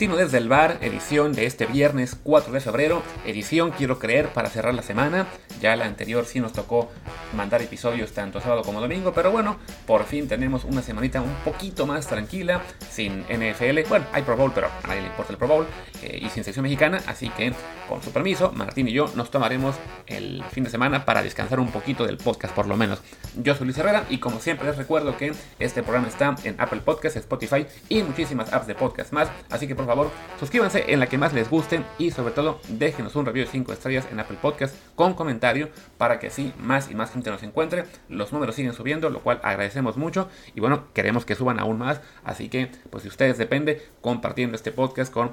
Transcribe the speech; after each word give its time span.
Matutino 0.00 0.16
desde 0.16 0.38
el 0.38 0.48
bar, 0.48 0.78
edición 0.80 1.34
de 1.34 1.44
este 1.44 1.66
viernes 1.66 2.16
4 2.22 2.54
de 2.54 2.60
febrero, 2.60 3.02
edición 3.26 3.70
quiero 3.70 3.98
creer 3.98 4.28
para 4.28 4.48
cerrar 4.48 4.72
la 4.72 4.80
semana. 4.80 5.26
Ya 5.60 5.76
la 5.76 5.84
anterior 5.84 6.24
sí 6.24 6.40
nos 6.40 6.52
tocó 6.52 6.90
mandar 7.36 7.60
episodios 7.62 8.12
tanto 8.12 8.40
sábado 8.40 8.62
como 8.62 8.80
domingo, 8.80 9.12
pero 9.12 9.30
bueno, 9.30 9.58
por 9.86 10.04
fin 10.04 10.26
tenemos 10.26 10.64
una 10.64 10.82
semanita 10.82 11.20
un 11.20 11.34
poquito 11.44 11.86
más 11.86 12.06
tranquila, 12.06 12.62
sin 12.90 13.24
NFL. 13.24 13.88
Bueno, 13.88 14.06
hay 14.12 14.22
Pro 14.22 14.36
Bowl, 14.36 14.52
pero 14.54 14.68
a 14.82 14.86
nadie 14.86 15.02
le 15.02 15.08
importa 15.08 15.32
el 15.32 15.38
Pro 15.38 15.48
Bowl, 15.48 15.66
eh, 16.02 16.18
y 16.22 16.28
sin 16.30 16.44
sección 16.44 16.62
mexicana, 16.62 17.00
así 17.06 17.28
que 17.30 17.52
con 17.88 18.02
su 18.02 18.12
permiso, 18.12 18.52
Martín 18.52 18.88
y 18.88 18.92
yo 18.92 19.10
nos 19.16 19.30
tomaremos 19.30 19.76
el 20.06 20.44
fin 20.44 20.64
de 20.64 20.70
semana 20.70 21.04
para 21.04 21.22
descansar 21.22 21.60
un 21.60 21.70
poquito 21.72 22.06
del 22.06 22.16
podcast, 22.16 22.54
por 22.54 22.66
lo 22.66 22.76
menos. 22.76 23.02
Yo 23.36 23.54
soy 23.54 23.66
Luis 23.66 23.78
Herrera 23.78 24.06
y 24.08 24.18
como 24.18 24.38
siempre 24.38 24.66
les 24.66 24.76
recuerdo 24.76 25.16
que 25.16 25.32
este 25.58 25.82
programa 25.82 26.08
está 26.08 26.36
en 26.44 26.54
Apple 26.58 26.80
Podcasts, 26.84 27.18
Spotify 27.18 27.66
y 27.88 28.02
muchísimas 28.02 28.52
apps 28.52 28.66
de 28.66 28.74
podcast 28.74 29.12
más. 29.12 29.28
Así 29.50 29.66
que 29.66 29.74
por 29.74 29.86
favor, 29.86 30.10
suscríbanse 30.38 30.84
en 30.92 31.00
la 31.00 31.08
que 31.08 31.18
más 31.18 31.32
les 31.32 31.50
guste 31.50 31.82
y 31.98 32.12
sobre 32.12 32.32
todo 32.32 32.60
déjenos 32.68 33.16
un 33.16 33.26
review 33.26 33.44
de 33.44 33.50
5 33.50 33.72
estrellas 33.72 34.06
en 34.10 34.20
Apple 34.20 34.38
Podcast 34.40 34.74
con 35.00 35.14
comentario 35.14 35.70
para 35.96 36.18
que 36.18 36.26
así 36.26 36.52
más 36.58 36.90
y 36.90 36.94
más 36.94 37.10
gente 37.10 37.30
nos 37.30 37.42
encuentre. 37.42 37.86
Los 38.10 38.34
números 38.34 38.54
siguen 38.54 38.74
subiendo, 38.74 39.08
lo 39.08 39.20
cual 39.20 39.40
agradecemos 39.42 39.96
mucho 39.96 40.28
y 40.54 40.60
bueno, 40.60 40.84
queremos 40.92 41.24
que 41.24 41.34
suban 41.34 41.58
aún 41.58 41.78
más. 41.78 42.02
Así 42.22 42.50
que 42.50 42.70
pues 42.90 43.04
de 43.04 43.08
ustedes 43.08 43.38
depende 43.38 43.80
compartiendo 44.02 44.56
este 44.56 44.72
podcast 44.72 45.10
con 45.10 45.32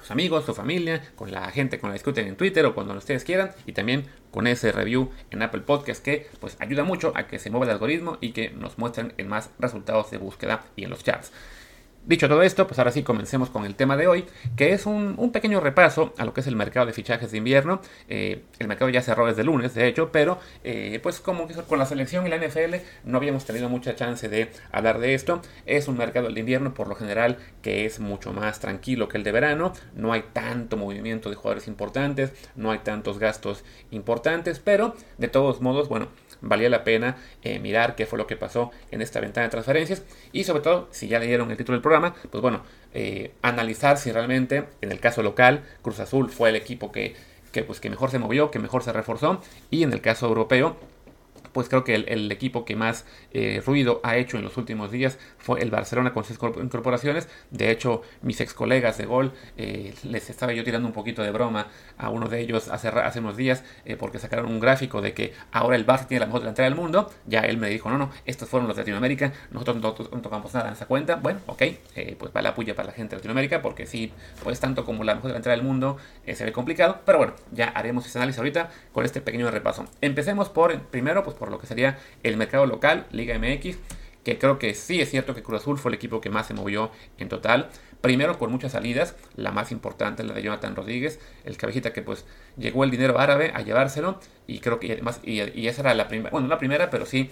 sus 0.00 0.10
amigos, 0.10 0.46
su 0.46 0.52
familia, 0.52 1.12
con 1.14 1.30
la 1.30 1.48
gente 1.52 1.78
con 1.78 1.90
la 1.90 1.94
discuten 1.94 2.26
en 2.26 2.34
Twitter 2.34 2.66
o 2.66 2.74
cuando 2.74 2.92
ustedes 2.92 3.22
quieran 3.22 3.52
y 3.66 3.72
también 3.72 4.04
con 4.32 4.48
ese 4.48 4.72
review 4.72 5.12
en 5.30 5.42
Apple 5.42 5.60
Podcast 5.60 6.04
que 6.04 6.26
pues 6.40 6.56
ayuda 6.58 6.82
mucho 6.82 7.12
a 7.14 7.28
que 7.28 7.38
se 7.38 7.50
mueva 7.50 7.66
el 7.66 7.70
algoritmo 7.70 8.18
y 8.20 8.32
que 8.32 8.50
nos 8.50 8.78
muestren 8.78 9.14
en 9.16 9.28
más 9.28 9.50
resultados 9.60 10.10
de 10.10 10.18
búsqueda 10.18 10.64
y 10.74 10.82
en 10.82 10.90
los 10.90 11.04
charts. 11.04 11.30
Dicho 12.06 12.26
todo 12.26 12.42
esto, 12.42 12.66
pues 12.66 12.78
ahora 12.78 12.90
sí 12.90 13.02
comencemos 13.02 13.50
con 13.50 13.66
el 13.66 13.74
tema 13.74 13.96
de 13.98 14.06
hoy, 14.06 14.24
que 14.56 14.72
es 14.72 14.86
un, 14.86 15.30
pequeño 15.30 15.60
repaso 15.60 16.14
a 16.16 16.24
lo 16.24 16.32
que 16.32 16.40
es 16.40 16.46
el 16.46 16.56
mercado 16.56 16.86
de 16.86 16.94
fichajes 16.94 17.30
de 17.30 17.36
invierno. 17.36 17.82
Eh, 18.08 18.44
el 18.58 18.66
mercado 18.66 18.88
ya 18.88 19.02
cerró 19.02 19.26
desde 19.26 19.44
lunes, 19.44 19.74
de 19.74 19.86
hecho, 19.86 20.10
pero 20.10 20.38
eh, 20.64 21.00
pues 21.02 21.20
como 21.20 21.46
con 21.68 21.78
la 21.78 21.84
selección 21.84 22.26
y 22.26 22.30
la 22.30 22.38
NFL 22.38 22.76
no 23.04 23.18
habíamos 23.18 23.44
tenido 23.44 23.68
mucha 23.68 23.94
chance 23.94 24.28
de 24.30 24.50
hablar 24.72 25.00
de 25.00 25.12
esto. 25.12 25.42
Es 25.66 25.86
un 25.86 25.98
mercado 25.98 26.30
de 26.30 26.40
invierno 26.40 26.72
por 26.72 26.88
lo 26.88 26.94
general 26.94 27.36
que 27.60 27.84
es 27.84 28.00
mucho 28.00 28.32
más 28.32 28.58
tranquilo 28.58 29.08
que 29.08 29.18
el 29.18 29.24
de 29.24 29.32
verano. 29.32 29.74
No 29.94 30.14
hay 30.14 30.24
tanto 30.32 30.78
movimiento 30.78 31.28
de 31.28 31.36
jugadores 31.36 31.68
importantes, 31.68 32.32
no 32.56 32.70
hay 32.70 32.78
tantos 32.78 33.18
gastos 33.18 33.64
importantes, 33.90 34.60
pero 34.60 34.96
de 35.18 35.28
todos 35.28 35.60
modos, 35.60 35.90
bueno, 35.90 36.08
valía 36.40 36.68
la 36.68 36.84
pena 36.84 37.16
eh, 37.42 37.58
mirar 37.58 37.94
qué 37.94 38.06
fue 38.06 38.18
lo 38.18 38.26
que 38.26 38.36
pasó 38.36 38.70
en 38.90 39.02
esta 39.02 39.20
ventana 39.20 39.46
de 39.46 39.50
transferencias 39.50 40.02
y 40.32 40.44
sobre 40.44 40.62
todo, 40.62 40.88
si 40.90 41.08
ya 41.08 41.18
leyeron 41.18 41.50
el 41.50 41.56
título 41.56 41.76
del 41.76 41.82
programa, 41.82 42.14
pues 42.30 42.42
bueno, 42.42 42.62
eh, 42.94 43.32
analizar 43.42 43.98
si 43.98 44.12
realmente 44.12 44.64
en 44.80 44.92
el 44.92 45.00
caso 45.00 45.22
local 45.22 45.62
Cruz 45.82 46.00
Azul 46.00 46.30
fue 46.30 46.50
el 46.50 46.56
equipo 46.56 46.92
que, 46.92 47.14
que, 47.52 47.62
pues, 47.62 47.80
que 47.80 47.90
mejor 47.90 48.10
se 48.10 48.18
movió, 48.18 48.50
que 48.50 48.58
mejor 48.58 48.82
se 48.82 48.92
reforzó 48.92 49.40
y 49.70 49.82
en 49.82 49.92
el 49.92 50.00
caso 50.00 50.26
europeo 50.26 50.76
pues 51.52 51.68
creo 51.68 51.84
que 51.84 51.94
el, 51.94 52.30
equipo 52.30 52.64
que 52.64 52.76
más 52.76 53.04
eh, 53.32 53.62
ruido 53.64 54.00
ha 54.02 54.16
hecho 54.16 54.36
en 54.36 54.44
los 54.44 54.56
últimos 54.56 54.90
días 54.90 55.18
fue 55.38 55.60
el 55.60 55.70
Barcelona 55.70 56.12
con 56.12 56.24
sus 56.24 56.36
incorporaciones. 56.36 57.28
De 57.50 57.70
hecho, 57.70 58.02
mis 58.22 58.40
ex 58.40 58.54
colegas 58.54 58.98
de 58.98 59.06
gol 59.06 59.32
eh, 59.56 59.94
les 60.04 60.30
estaba 60.30 60.52
yo 60.52 60.64
tirando 60.64 60.86
un 60.86 60.94
poquito 60.94 61.22
de 61.22 61.30
broma 61.30 61.68
a 61.96 62.10
uno 62.10 62.28
de 62.28 62.40
ellos 62.40 62.68
hace, 62.68 62.88
hace 62.88 63.20
unos 63.20 63.36
días 63.36 63.64
eh, 63.84 63.96
porque 63.96 64.18
sacaron 64.18 64.46
un 64.46 64.60
gráfico 64.60 65.00
de 65.00 65.14
que 65.14 65.32
ahora 65.52 65.76
el 65.76 65.86
Barça 65.86 66.06
tiene 66.06 66.20
la 66.20 66.26
mejor 66.26 66.40
delantera 66.40 66.68
del 66.68 66.76
mundo. 66.76 67.10
Ya 67.26 67.40
él 67.40 67.56
me 67.56 67.68
dijo, 67.68 67.90
no, 67.90 67.98
no, 67.98 68.10
estos 68.26 68.48
fueron 68.48 68.68
los 68.68 68.76
de 68.76 68.82
Latinoamérica, 68.82 69.32
nosotros 69.50 69.76
no, 69.76 69.92
tocamos 69.92 70.52
nada 70.54 70.68
en 70.68 70.74
esa 70.74 70.86
cuenta. 70.86 71.16
Bueno, 71.16 71.40
ok, 71.46 71.62
pues 72.18 72.32
va 72.34 72.42
la 72.42 72.54
puya 72.54 72.74
para 72.74 72.88
la 72.88 72.94
gente 72.94 73.16
de 73.16 73.20
Latinoamérica 73.20 73.62
porque 73.62 73.86
sí, 73.86 74.12
pues 74.42 74.60
tanto 74.60 74.84
como 74.84 75.04
la 75.04 75.14
mejor 75.14 75.28
delantera 75.28 75.54
del 75.54 75.64
mundo 75.64 75.96
se 76.26 76.44
ve 76.44 76.52
complicado. 76.52 77.00
Pero 77.04 77.18
bueno, 77.18 77.34
ya 77.52 77.68
haremos 77.68 78.06
ese 78.06 78.18
análisis 78.18 78.38
ahorita 78.38 78.70
con 78.92 79.04
este 79.04 79.20
pequeño 79.20 79.50
repaso. 79.50 79.84
Empecemos 80.00 80.48
por, 80.48 80.78
primero, 80.80 81.22
pues 81.22 81.36
por 81.38 81.50
lo 81.50 81.58
que 81.58 81.66
sería 81.66 81.98
el 82.22 82.36
mercado 82.36 82.66
local, 82.66 83.06
Liga 83.10 83.38
MX, 83.38 83.78
que 84.24 84.38
creo 84.38 84.58
que 84.58 84.74
sí 84.74 85.00
es 85.00 85.10
cierto 85.10 85.34
que 85.34 85.42
Cruz 85.42 85.62
Azul 85.62 85.78
fue 85.78 85.90
el 85.90 85.94
equipo 85.94 86.20
que 86.20 86.30
más 86.30 86.46
se 86.46 86.54
movió 86.54 86.90
en 87.18 87.28
total. 87.28 87.70
Primero 88.00 88.38
con 88.38 88.52
muchas 88.52 88.72
salidas, 88.72 89.16
la 89.36 89.52
más 89.52 89.72
importante 89.72 90.22
la 90.22 90.34
de 90.34 90.42
Jonathan 90.42 90.76
Rodríguez, 90.76 91.18
el 91.44 91.56
cabecita 91.56 91.92
que 91.92 92.02
pues 92.02 92.26
llegó 92.56 92.84
el 92.84 92.90
dinero 92.90 93.18
árabe 93.18 93.52
a 93.54 93.62
llevárselo 93.62 94.20
y 94.46 94.60
creo 94.60 94.78
que 94.78 95.02
y, 95.24 95.66
esa 95.66 95.80
era 95.80 95.94
la 95.94 96.08
primera, 96.08 96.30
bueno, 96.30 96.46
no 96.46 96.54
la 96.54 96.58
primera, 96.58 96.90
pero 96.90 97.06
sí 97.06 97.30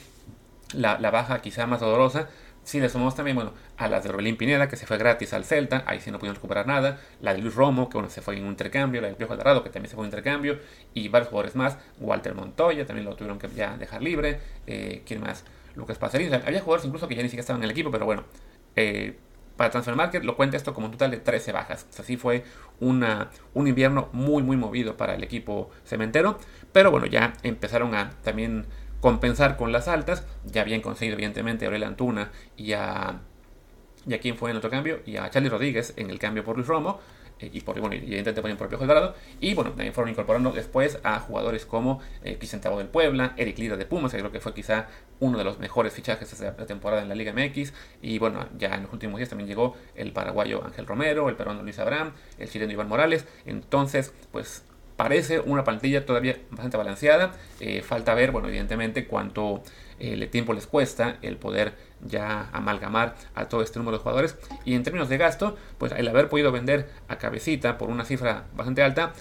la, 0.73 0.99
la 0.99 1.11
baja 1.11 1.41
quizá 1.43 1.67
más 1.67 1.81
dolorosa 1.81 2.28
si 2.66 2.81
le 2.81 2.88
sumamos 2.88 3.15
también, 3.15 3.37
bueno, 3.37 3.53
a 3.77 3.87
las 3.87 4.03
de 4.03 4.10
Orbelín 4.10 4.37
Pineda, 4.37 4.69
que 4.69 4.75
se 4.75 4.87
fue 4.87 4.99
gratis 4.99 5.32
al 5.32 5.44
Celta, 5.44 5.84
ahí 5.87 6.00
sí 6.00 6.10
no 6.10 6.19
pudimos 6.19 6.38
recuperar 6.38 6.66
nada, 6.66 6.99
la 7.21 7.32
de 7.32 7.41
Luis 7.41 7.54
Romo, 7.54 7.88
que 7.88 7.94
bueno, 7.94 8.10
se 8.10 8.22
fue 8.22 8.37
en 8.37 8.43
un 8.43 8.50
intercambio, 8.50 9.00
la 9.00 9.06
de 9.06 9.15
Piojo 9.15 9.34
Alvarado, 9.34 9.62
que 9.62 9.71
también 9.71 9.88
se 9.88 9.94
fue 9.94 10.03
en 10.04 10.09
intercambio, 10.09 10.59
y 10.93 11.06
varios 11.06 11.28
jugadores 11.28 11.55
más, 11.55 11.78
Walter 12.00 12.34
Montoya, 12.34 12.84
también 12.84 13.06
lo 13.06 13.15
tuvieron 13.15 13.38
que 13.38 13.49
ya 13.55 13.76
dejar 13.76 14.03
libre, 14.03 14.41
eh, 14.66 15.03
¿quién 15.06 15.21
más? 15.21 15.44
Lucas 15.76 15.97
Pacerín, 15.97 16.34
había 16.34 16.60
jugadores 16.60 16.84
incluso 16.87 17.06
que 17.06 17.15
ya 17.15 17.22
ni 17.22 17.28
siquiera 17.28 17.43
estaban 17.43 17.60
en 17.60 17.66
el 17.66 17.71
equipo, 17.71 17.93
pero 17.93 18.05
bueno, 18.05 18.25
eh, 18.75 19.16
para 19.56 19.71
Transfer 19.71 19.94
Market 19.94 20.25
lo 20.25 20.37
cuenta 20.37 20.56
esto 20.56 20.75
como 20.75 20.87
un 20.87 20.93
total 20.93 21.12
de 21.12 21.19
13 21.19 21.53
bajas. 21.53 21.87
Así 21.99 22.16
fue 22.16 22.44
una, 22.81 23.31
un 23.55 23.69
invierno 23.69 24.09
muy, 24.12 24.43
muy 24.43 24.56
movido 24.56 24.97
para 24.97 25.15
el 25.15 25.22
equipo 25.22 25.71
cementero. 25.84 26.38
Pero 26.72 26.91
bueno, 26.91 27.06
ya 27.06 27.32
empezaron 27.43 27.94
a 27.94 28.10
también 28.22 28.66
compensar 29.01 29.57
con 29.57 29.73
las 29.73 29.89
altas. 29.89 30.25
Ya 30.45 30.62
habían 30.62 30.81
conseguido, 30.81 31.15
evidentemente, 31.15 31.65
a 31.65 31.69
Aurel 31.69 31.84
Antuna 31.84 32.31
y 32.57 32.73
a. 32.73 33.21
¿Y 34.09 34.15
a 34.15 34.21
quién 34.21 34.37
fue 34.37 34.53
en 34.53 34.57
otro 34.57 34.71
cambio? 34.71 35.01
Y 35.05 35.17
a 35.17 35.29
Charlie 35.31 35.49
Rodríguez 35.49 35.93
en 35.97 36.11
el 36.11 36.21
cambio 36.21 36.45
por 36.45 36.57
Luis 36.57 36.69
Romo. 36.69 37.01
Eh, 37.39 37.51
y 37.53 37.61
por 37.61 37.79
bueno, 37.79 37.95
evidentemente 37.95 38.41
por 38.41 38.51
el 38.51 38.56
propio 38.56 38.79
Dorado. 38.79 39.15
Y 39.41 39.55
bueno, 39.55 39.71
también 39.71 39.93
fueron 39.93 40.11
incorporando 40.11 40.53
después 40.53 40.99
a 41.03 41.21
jugadores 41.21 41.67
como 41.67 42.01
eh, 42.23 42.39
del 42.39 42.89
Puebla, 42.89 43.35
Eric 43.37 43.59
Lira 43.59 43.77
de 43.77 43.85
Pumas, 43.85 44.12
que 44.12 44.19
creo 44.19 44.33
que 44.33 44.41
fue 44.41 44.55
quizá 44.55 44.89
uno 45.21 45.37
de 45.39 45.45
los 45.45 45.59
mejores 45.59 45.93
fichajes 45.93 46.39
de 46.39 46.47
la 46.47 46.67
temporada 46.67 47.03
en 47.03 47.09
la 47.09 47.15
Liga 47.15 47.33
MX. 47.33 47.73
Y 48.01 48.19
bueno, 48.19 48.49
ya 48.56 48.75
en 48.75 48.85
los 48.85 48.93
últimos 48.93 49.19
días 49.19 49.29
también 49.29 49.49
llegó 49.49 49.77
el 49.95 50.12
paraguayo 50.12 50.65
Ángel 50.65 50.87
Romero, 50.87 51.29
el 51.29 51.37
peruano 51.37 51.62
Luis 51.62 51.79
Abraham, 51.79 52.12
el 52.39 52.49
chileno 52.49 52.73
Iván 52.73 52.89
Morales. 52.89 53.27
Entonces, 53.45 54.15
pues 54.33 54.65
parece 54.97 55.41
una 55.41 55.65
plantilla 55.65 56.07
todavía 56.07 56.37
bastante 56.51 56.77
balanceada. 56.77 57.33
Eh, 57.61 57.83
falta 57.83 58.15
ver, 58.15 58.33
bueno, 58.33 58.49
evidentemente 58.49 59.07
cuánto 59.07 59.62
eh, 59.99 60.27
tiempo 60.27 60.53
les 60.53 60.67
cuesta 60.67 61.19
el 61.23 61.37
poder 61.37 61.75
ya 62.01 62.49
amalgamar 62.53 63.17
a 63.35 63.49
todo 63.49 63.62
este 63.62 63.79
número 63.79 63.99
de 63.99 64.03
jugadores. 64.03 64.37
Y 64.65 64.75
en 64.75 64.83
términos 64.83 65.09
de 65.09 65.19
gasto, 65.19 65.56
pues 65.79 65.93
el 65.93 66.09
haber 66.09 66.29
podido 66.29 66.53
vender 66.53 66.89
a 67.09 67.17
cabecita 67.17 67.79
por 67.79 67.91
una 67.91 68.05
cifra 68.05 68.45
bastante 68.55 68.83
alta, 68.83 69.12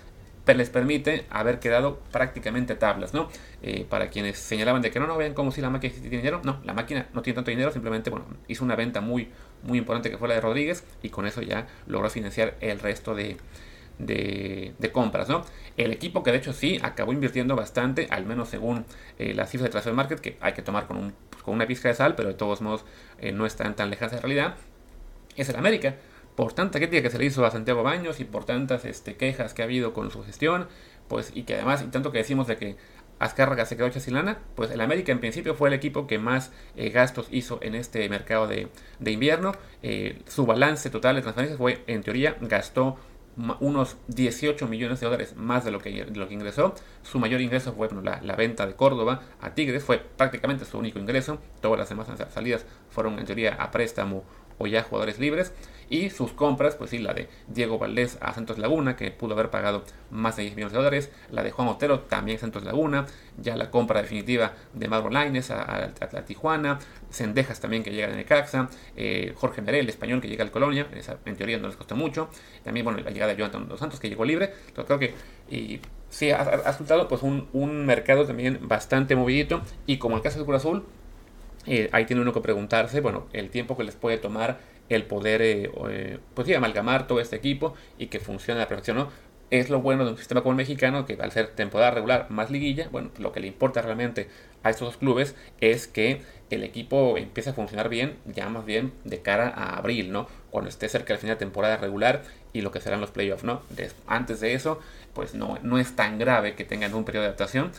les 0.54 0.70
permite 0.70 1.26
haber 1.32 1.60
quedado 1.60 2.00
prácticamente 2.12 2.76
tablas, 2.76 3.14
¿no? 3.14 3.30
Eh, 3.64 3.86
para 3.90 4.10
quienes 4.10 4.38
señalaban 4.38 4.82
de 4.82 4.92
que 4.92 5.00
no, 5.00 5.08
no 5.08 5.18
vean 5.18 5.34
como 5.34 5.52
si 5.52 5.62
la 5.62 5.72
máquina 5.72 5.94
tiene 5.94 6.18
dinero, 6.18 6.42
no, 6.44 6.60
la 6.64 6.74
máquina 6.74 7.08
no 7.14 7.24
tiene 7.24 7.36
tanto 7.36 7.50
dinero, 7.50 7.72
simplemente, 7.72 8.12
bueno, 8.12 8.26
hizo 8.48 8.64
una 8.64 8.76
venta 8.76 9.02
muy, 9.02 9.30
muy 9.64 9.80
importante 9.80 10.12
que 10.12 10.18
fue 10.18 10.28
la 10.28 10.36
de 10.36 10.42
Rodríguez 10.42 10.84
y 11.02 11.10
con 11.10 11.26
eso 11.26 11.42
ya 11.42 11.66
logró 11.88 12.10
financiar 12.10 12.56
el 12.62 12.80
resto 12.80 13.16
de, 13.16 13.38
de, 13.98 14.92
compras, 14.92 15.30
¿no? 15.30 15.44
El 15.78 15.92
equipo 15.92 16.24
que 16.24 16.32
de 16.32 16.38
hecho 16.38 16.54
sí 16.54 16.80
acabó 16.82 17.14
invirtiendo 17.14 17.56
bastante, 17.56 18.08
al 18.10 18.26
menos 18.26 18.50
según 18.50 18.86
eh, 19.20 19.34
las 19.34 19.50
cifras 19.50 19.70
de 19.70 19.72
Transfer 19.72 19.94
Market, 19.94 20.20
que 20.20 20.38
hay 20.42 20.54
que 20.54 20.62
tomar 20.62 20.88
con, 20.88 20.98
un, 20.98 21.14
pues, 21.30 21.44
con 21.44 21.54
una 21.54 21.68
pizca 21.68 21.90
de 21.90 21.96
sal, 21.96 22.16
pero 22.16 22.30
de 22.30 22.36
todos 22.36 22.62
modos 22.62 22.86
eh, 23.20 23.32
no 23.32 23.46
están 23.46 23.76
tan 23.76 23.90
lejanas 23.90 24.14
de 24.14 24.22
realidad, 24.22 24.56
es 25.36 25.50
el 25.50 25.56
América. 25.56 25.96
Por 26.36 26.52
tanta 26.52 26.80
crítica 26.80 27.02
que 27.02 27.10
se 27.10 27.18
le 27.18 27.26
hizo 27.26 27.46
a 27.46 27.52
Santiago 27.52 27.82
Baños 27.82 28.20
y 28.20 28.26
por 28.26 28.44
tantas 28.44 28.84
este, 28.84 29.16
quejas 29.16 29.54
que 29.54 29.62
ha 29.62 29.66
habido 29.66 29.94
con 29.94 30.12
su 30.12 30.22
gestión, 30.24 30.68
pues 31.08 31.32
y 31.34 31.44
que 31.44 31.56
además, 31.56 31.82
y 31.82 31.88
tanto 31.88 32.12
que 32.12 32.18
decimos 32.18 32.48
de 32.48 32.58
que 32.58 32.76
Azcárraga 33.20 33.66
se 33.66 33.78
quedó 33.78 33.88
chasilana, 33.88 34.40
pues 34.56 34.70
el 34.72 34.82
América 34.82 35.14
en 35.14 35.20
principio 35.20 35.56
fue 35.56 35.70
el 35.70 35.74
equipo 35.74 36.08
que 36.08 36.20
más 36.20 36.52
eh, 36.76 36.90
gastos 36.90 37.30
hizo 37.32 37.60
en 37.62 37.74
este 37.76 38.10
mercado 38.10 38.48
de, 38.48 38.68
invierno. 39.06 39.54
su 40.28 40.46
balance 40.46 40.90
total 40.90 41.16
de 41.16 41.22
transferencias 41.22 41.58
fue, 41.58 41.82
en 41.88 42.04
teoría, 42.04 42.36
gastó 42.42 42.98
unos 43.60 43.98
18 44.08 44.68
millones 44.68 45.00
de 45.00 45.06
dólares 45.06 45.36
más 45.36 45.66
de 45.66 45.72
lo 45.72 45.80
que, 45.80 46.06
lo 46.14 46.28
que 46.28 46.34
ingresó. 46.34 46.74
Su 47.04 47.20
mayor 47.20 47.42
ingreso 47.42 47.74
fue 47.74 47.90
la, 48.04 48.22
la, 48.22 48.36
venta 48.36 48.66
de 48.66 48.76
Córdoba 48.76 49.22
a 49.42 49.54
Tigres, 49.54 49.84
fue 49.84 50.00
prácticamente 50.00 50.66
su 50.66 50.78
único 50.78 51.00
ingreso. 51.00 51.40
Todas 51.62 51.80
las 51.80 51.90
demás 51.90 52.08
salidas 52.34 52.66
fueron 52.90 53.20
en 53.20 53.26
teoría 53.26 53.56
a 53.56 53.72
préstamo 53.72 54.24
o 54.58 54.68
ya 54.68 54.84
jugadores 54.84 55.20
libres. 55.20 55.54
Y 55.90 56.10
sus 56.10 56.32
compras, 56.32 56.76
pues 56.76 56.90
sí, 56.90 56.98
la 56.98 57.14
de 57.14 57.30
Diego 57.48 57.78
Valdés 57.78 58.18
a 58.22 58.34
Santos 58.34 58.58
Laguna, 58.58 58.96
que 58.96 59.12
pudo 59.12 59.34
haber 59.34 59.50
pagado 59.52 59.84
más 60.10 60.36
de 60.36 60.44
10 60.44 60.56
millones 60.56 60.72
de 60.74 60.78
dólares. 60.78 61.12
La 61.32 61.44
de 61.44 61.52
Juan 61.52 61.68
Otero, 61.68 62.00
también 62.02 62.40
Santos 62.40 62.64
Laguna. 62.64 63.06
Ya 63.38 63.56
la 63.56 63.70
compra 63.70 64.02
definitiva 64.02 64.54
de 64.74 64.88
Marlon 64.88 65.14
Laines 65.14 65.52
a, 65.52 65.86
a, 65.86 66.26
Tijuana. 66.26 66.80
Sendejas 67.10 67.60
también 67.60 67.84
que 67.84 67.92
llega 67.92 68.08
de 68.08 68.16
Necaxa. 68.16 68.70
Eh, 68.96 69.34
Jorge 69.36 69.62
Merel, 69.62 69.82
el 69.82 69.90
español 69.90 70.22
que 70.22 70.28
llega 70.28 70.44
al 70.44 70.52
Colonia. 70.52 70.88
en 71.26 71.36
teoría 71.36 71.58
no 71.60 71.68
les 71.68 71.76
costó 71.76 71.96
mucho. 71.96 72.30
También, 72.64 72.84
bueno, 72.84 73.00
la 73.00 73.12
llegada 73.12 73.34
de 73.34 73.38
Jonathan 73.38 73.68
Dos 73.68 73.80
Santos 73.80 74.00
que 74.00 74.10
llegó 74.10 74.26
libre. 74.26 74.54
Entonces 74.68 74.86
creo 74.86 75.00
que 75.00 75.14
y, 75.56 75.82
sí 76.10 76.32
ha, 76.32 76.44
resultado 76.44 77.08
pues 77.08 77.22
un, 77.22 77.48
un 77.54 77.86
mercado 77.86 78.26
también 78.26 78.60
bastante 78.64 79.16
movidito. 79.16 79.62
Y 79.86 79.98
como 79.98 80.16
el 80.16 80.24
caso 80.24 80.40
de 80.40 80.46
Cruz 80.46 80.58
Azul, 80.58 80.86
eh, 81.68 81.90
ahí 81.92 82.06
tiene 82.06 82.22
uno 82.22 82.34
que 82.34 82.42
preguntarse, 82.42 83.02
bueno, 83.02 83.28
el 83.34 83.50
tiempo 83.50 83.78
que 83.78 83.84
les 83.84 83.96
puede 83.96 84.18
tomar 84.18 84.60
el 84.90 85.04
poder, 85.04 85.42
eh, 85.42 85.72
eh, 85.90 86.20
pues 86.34 86.48
sí, 86.48 86.54
amalgamar 86.54 87.08
todo 87.08 87.20
este 87.20 87.36
equipo 87.36 87.74
y 87.98 88.08
que 88.08 88.20
funcione 88.20 88.60
a 88.60 88.64
la 88.64 88.68
perfección, 88.68 88.98
¿no? 88.98 89.10
Es 89.52 89.70
lo 89.70 89.82
bueno 89.82 90.06
de 90.06 90.12
un 90.12 90.18
sistema 90.18 90.42
como 90.42 90.54
el 90.54 90.58
mexicano, 90.58 91.06
que 91.06 91.18
al 91.22 91.32
ser 91.32 91.48
temporada 91.50 91.92
regular 91.92 92.28
más 92.30 92.50
liguilla, 92.50 92.90
bueno, 92.92 93.12
lo 93.20 93.32
que 93.32 93.40
le 93.40 93.48
importa 93.48 93.82
realmente 93.82 94.28
a 94.66 94.72
estos 94.72 94.88
dos 94.88 94.98
clubes 94.98 95.36
es 95.62 95.88
que 95.88 96.24
el 96.50 96.64
equipo 96.64 97.18
empiece 97.18 97.52
a 97.52 97.54
funcionar 97.54 97.88
bien, 97.88 98.18
ya 98.26 98.50
más 98.50 98.66
bien 98.66 98.94
de 99.04 99.22
cara 99.22 99.48
a 99.50 99.78
abril, 99.78 100.12
¿no? 100.12 100.28
Cuando 100.50 100.70
esté 100.70 100.90
cerca 100.90 101.14
del 101.14 101.20
final 101.20 101.36
de 101.36 101.40
temporada 101.40 101.78
regular 101.78 102.24
y 102.52 102.62
lo 102.62 102.72
que 102.72 102.82
serán 102.82 103.00
los 103.00 103.12
playoffs, 103.12 103.44
¿no? 103.44 103.62
antes 104.08 104.40
de 104.40 104.54
eso, 104.54 104.80
pues 105.14 105.36
no, 105.36 105.60
no 105.62 105.78
es 105.78 105.96
tan 105.96 106.18
grave 106.18 106.56
que 106.56 106.66
tengan 106.66 106.94
un 106.96 107.06
periodo 107.06 107.24
de 107.24 107.28
adaptación, 107.28 107.72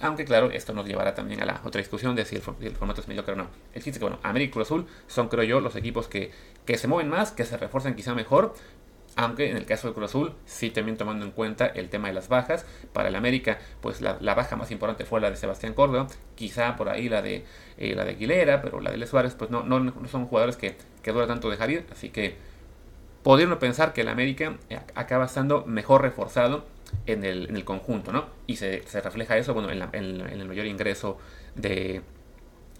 aunque 0.00 0.24
claro, 0.24 0.50
esto 0.50 0.74
nos 0.74 0.86
llevará 0.86 1.14
también 1.14 1.40
a 1.40 1.46
la 1.46 1.60
otra 1.64 1.78
discusión 1.78 2.14
de 2.14 2.24
si 2.24 2.36
el, 2.36 2.42
formato 2.42 3.00
es 3.00 3.08
mediocre 3.08 3.32
o 3.32 3.36
no. 3.36 3.46
El 3.72 3.82
que, 3.82 3.98
bueno, 4.00 4.18
América 4.22 4.50
y 4.50 4.52
Cruz 4.52 4.66
Azul 4.66 4.86
son, 5.06 5.28
creo 5.28 5.44
yo, 5.44 5.60
los 5.60 5.76
equipos 5.76 6.08
que, 6.08 6.30
que 6.66 6.76
se 6.76 6.88
mueven 6.88 7.08
más, 7.08 7.32
que 7.32 7.44
se 7.44 7.56
refuerzan 7.56 7.94
quizá 7.94 8.14
mejor, 8.14 8.54
aunque 9.16 9.50
en 9.50 9.56
el 9.56 9.64
caso 9.64 9.88
de 9.88 9.94
Cruz 9.94 10.10
Azul, 10.10 10.32
sí 10.44 10.70
también 10.70 10.96
tomando 10.96 11.24
en 11.24 11.30
cuenta 11.30 11.66
el 11.66 11.88
tema 11.88 12.08
de 12.08 12.14
las 12.14 12.28
bajas. 12.28 12.66
Para 12.92 13.08
el 13.08 13.14
América, 13.14 13.58
pues 13.80 14.00
la, 14.00 14.16
baja 14.34 14.56
más 14.56 14.70
importante 14.70 15.04
fue 15.04 15.20
la 15.20 15.30
de 15.30 15.36
Sebastián 15.36 15.74
Córdoba, 15.74 16.08
quizá 16.34 16.76
por 16.76 16.88
ahí 16.88 17.08
la 17.08 17.22
de 17.22 17.44
eh, 17.78 17.94
la 17.94 18.04
de 18.04 18.12
Aguilera, 18.12 18.60
pero 18.62 18.80
la 18.80 18.90
de 18.90 18.96
Les 18.96 19.08
Suárez, 19.08 19.34
pues 19.34 19.50
no, 19.50 19.62
no, 19.62 19.92
son 20.08 20.26
jugadores 20.26 20.56
que, 20.56 20.76
que 21.02 21.12
dura 21.12 21.26
tanto 21.26 21.50
dejar 21.50 21.70
ir, 21.70 21.86
así 21.92 22.10
que 22.10 22.36
podríamos 23.22 23.58
pensar 23.58 23.92
que 23.92 24.02
el 24.02 24.08
América 24.08 24.56
eh, 24.68 24.80
acaba 24.94 25.26
estando 25.26 25.64
mejor 25.64 26.02
reforzado 26.02 26.66
en 27.06 27.24
el, 27.24 27.48
en 27.48 27.56
el 27.56 27.64
conjunto, 27.64 28.12
¿no? 28.12 28.26
Y 28.46 28.56
se, 28.56 28.82
refleja 29.02 29.36
eso, 29.36 29.54
bueno, 29.54 29.70
en, 29.70 29.82
el 29.92 30.48
mayor 30.48 30.66
ingreso 30.66 31.18
de, 31.54 32.02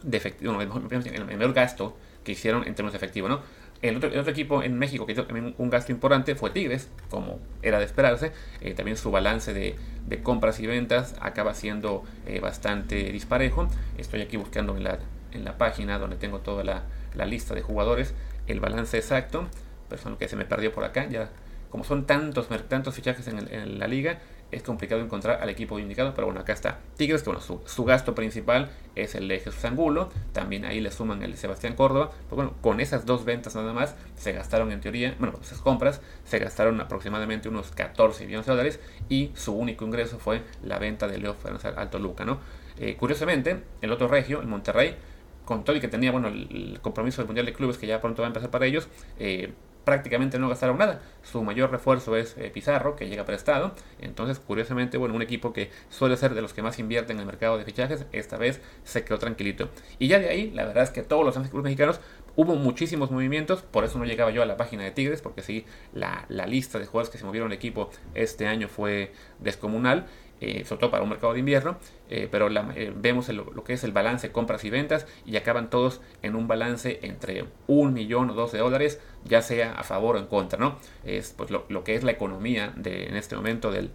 de 0.02 0.16
efectivo, 0.16 0.60
en 0.60 1.14
el 1.14 1.24
mayor 1.24 1.52
gasto 1.52 1.96
que 2.24 2.32
hicieron 2.32 2.66
en 2.66 2.74
términos 2.74 2.92
de 2.92 2.96
efectivo, 2.96 3.28
¿no? 3.28 3.40
El 3.82 3.96
otro, 3.96 4.30
equipo 4.30 4.62
en 4.62 4.78
México 4.78 5.04
que 5.04 5.12
hizo 5.12 5.26
también 5.26 5.54
un 5.58 5.68
gasto 5.68 5.92
importante 5.92 6.34
fue 6.34 6.50
Tigres, 6.50 6.88
como 7.10 7.38
era 7.62 7.78
de 7.78 7.84
esperarse. 7.84 8.32
Eh, 8.62 8.72
también 8.74 8.96
su 8.96 9.10
balance 9.10 9.52
de, 9.52 9.76
compras 10.22 10.58
y 10.60 10.66
ventas 10.66 11.16
acaba 11.20 11.54
siendo 11.54 12.02
eh, 12.26 12.40
bastante 12.40 13.12
disparejo. 13.12 13.68
Estoy 13.98 14.22
aquí 14.22 14.38
buscando 14.38 14.76
en 14.76 14.84
la, 14.84 14.98
en 15.32 15.44
la 15.44 15.58
página 15.58 15.98
donde 15.98 16.16
tengo 16.16 16.38
toda 16.40 16.64
la, 16.64 16.84
lista 17.26 17.54
de 17.54 17.62
jugadores, 17.62 18.14
el 18.46 18.60
balance 18.60 18.96
exacto. 18.96 19.46
Persona 19.88 20.16
que 20.18 20.28
se 20.28 20.36
me 20.36 20.46
perdió 20.46 20.72
por 20.72 20.84
acá, 20.84 21.06
ya 21.06 21.28
como 21.70 21.84
son 21.84 22.06
tantos, 22.06 22.48
tantos 22.68 22.94
fichajes 22.94 23.26
en 23.26 23.78
la 23.78 23.88
liga, 23.88 24.18
es 24.50 24.62
complicado 24.62 25.00
encontrar 25.00 25.42
al 25.42 25.48
equipo 25.48 25.78
indicado, 25.78 26.14
pero 26.14 26.26
bueno, 26.26 26.40
acá 26.40 26.52
está. 26.52 26.78
Tigres, 26.96 27.22
que 27.22 27.30
bueno, 27.30 27.40
su, 27.40 27.84
gasto 27.84 28.14
principal 28.14 28.70
es 28.94 29.14
el 29.14 29.28
de 29.28 29.40
Jesús 29.40 29.64
Angulo, 29.64 30.10
también 30.32 30.64
ahí 30.64 30.80
le 30.80 30.90
suman 30.90 31.22
el 31.22 31.32
de 31.32 31.36
Sebastián 31.36 31.74
Córdoba, 31.74 32.10
pues 32.28 32.36
bueno, 32.36 32.54
con 32.60 32.80
esas 32.80 33.06
dos 33.06 33.24
ventas 33.24 33.54
nada 33.54 33.72
más, 33.72 33.96
se 34.16 34.32
gastaron 34.32 34.72
en 34.72 34.80
teoría, 34.80 35.14
bueno, 35.18 35.38
esas 35.42 35.58
compras, 35.58 36.00
se 36.24 36.38
gastaron 36.38 36.80
aproximadamente 36.80 37.48
unos 37.48 37.70
14 37.72 38.26
millones 38.26 38.46
de 38.46 38.52
dólares 38.52 38.80
y 39.08 39.32
su 39.34 39.54
único 39.54 39.84
ingreso 39.84 40.18
fue 40.18 40.42
la 40.62 40.78
venta 40.78 41.08
de 41.08 41.18
Leo 41.18 41.34
Fernández 41.34 41.76
Alto 41.76 41.98
Luca, 41.98 42.24
¿no? 42.24 42.38
Eh, 42.78 42.96
curiosamente, 42.96 43.62
el 43.82 43.92
otro 43.92 44.08
regio, 44.08 44.40
el 44.40 44.46
Monterrey, 44.46 44.96
con 45.44 45.64
todo 45.64 45.76
y 45.76 45.80
que 45.80 45.88
tenía 45.88 46.10
bueno 46.10 46.28
el 46.28 46.78
compromiso 46.80 47.20
del 47.20 47.26
Mundial 47.26 47.46
de 47.46 47.52
Clubes 47.52 47.76
que 47.76 47.86
ya 47.86 48.00
pronto 48.00 48.22
va 48.22 48.26
a 48.26 48.30
empezar 48.30 48.50
para 48.50 48.66
ellos, 48.66 48.88
eh, 49.18 49.52
prácticamente 49.84 50.38
no 50.38 50.48
gastaron 50.48 50.78
nada. 50.78 51.00
Su 51.22 51.42
mayor 51.42 51.70
refuerzo 51.70 52.16
es 52.16 52.36
eh, 52.38 52.50
Pizarro, 52.52 52.96
que 52.96 53.08
llega 53.08 53.24
prestado. 53.24 53.74
Entonces, 53.98 54.38
curiosamente, 54.38 54.96
bueno, 54.96 55.14
un 55.14 55.22
equipo 55.22 55.52
que 55.52 55.70
suele 55.90 56.16
ser 56.16 56.34
de 56.34 56.42
los 56.42 56.52
que 56.52 56.62
más 56.62 56.78
invierten 56.78 57.16
en 57.16 57.20
el 57.20 57.26
mercado 57.26 57.58
de 57.58 57.64
fichajes, 57.64 58.06
esta 58.12 58.36
vez 58.36 58.60
se 58.84 59.04
quedó 59.04 59.18
tranquilito. 59.18 59.68
Y 59.98 60.08
ya 60.08 60.18
de 60.18 60.28
ahí, 60.28 60.50
la 60.50 60.64
verdad 60.64 60.84
es 60.84 60.90
que 60.90 61.02
todos 61.02 61.24
los 61.24 61.52
mexicanos 61.54 62.00
hubo 62.36 62.56
muchísimos 62.56 63.10
movimientos, 63.10 63.62
por 63.62 63.84
eso 63.84 63.98
no 63.98 64.04
llegaba 64.04 64.30
yo 64.30 64.42
a 64.42 64.46
la 64.46 64.56
página 64.56 64.84
de 64.84 64.90
Tigres, 64.90 65.22
porque 65.22 65.42
sí, 65.42 65.64
la, 65.92 66.26
la 66.28 66.46
lista 66.46 66.78
de 66.78 66.86
jugadores 66.86 67.10
que 67.10 67.18
se 67.18 67.24
movieron 67.24 67.50
el 67.50 67.56
equipo 67.56 67.90
este 68.14 68.46
año 68.46 68.68
fue 68.68 69.12
descomunal 69.40 70.06
eh, 70.40 70.64
sobre 70.66 70.80
todo 70.80 70.90
para 70.90 71.02
un 71.02 71.08
mercado 71.08 71.32
de 71.32 71.38
invierno, 71.38 71.78
eh, 72.10 72.28
pero 72.30 72.48
eh, 72.50 72.92
vemos 72.94 73.28
lo 73.28 73.64
que 73.64 73.72
es 73.72 73.84
el 73.84 73.92
balance 73.92 74.32
compras 74.32 74.64
y 74.64 74.70
ventas 74.70 75.06
y 75.24 75.36
acaban 75.36 75.70
todos 75.70 76.02
en 76.22 76.34
un 76.34 76.48
balance 76.48 76.98
entre 77.02 77.46
un 77.66 77.94
millón 77.94 78.30
o 78.30 78.34
dos 78.34 78.52
de 78.52 78.58
dólares, 78.58 79.00
ya 79.24 79.42
sea 79.42 79.72
a 79.72 79.84
favor 79.84 80.16
o 80.16 80.18
en 80.18 80.26
contra, 80.26 80.58
¿no? 80.58 80.76
Es 81.04 81.32
pues, 81.32 81.50
lo, 81.50 81.84
que 81.84 81.94
es 81.94 82.02
la 82.02 82.10
economía 82.10 82.74
de, 82.76 83.06
en 83.06 83.16
este 83.16 83.36
momento 83.36 83.70
del, 83.70 83.90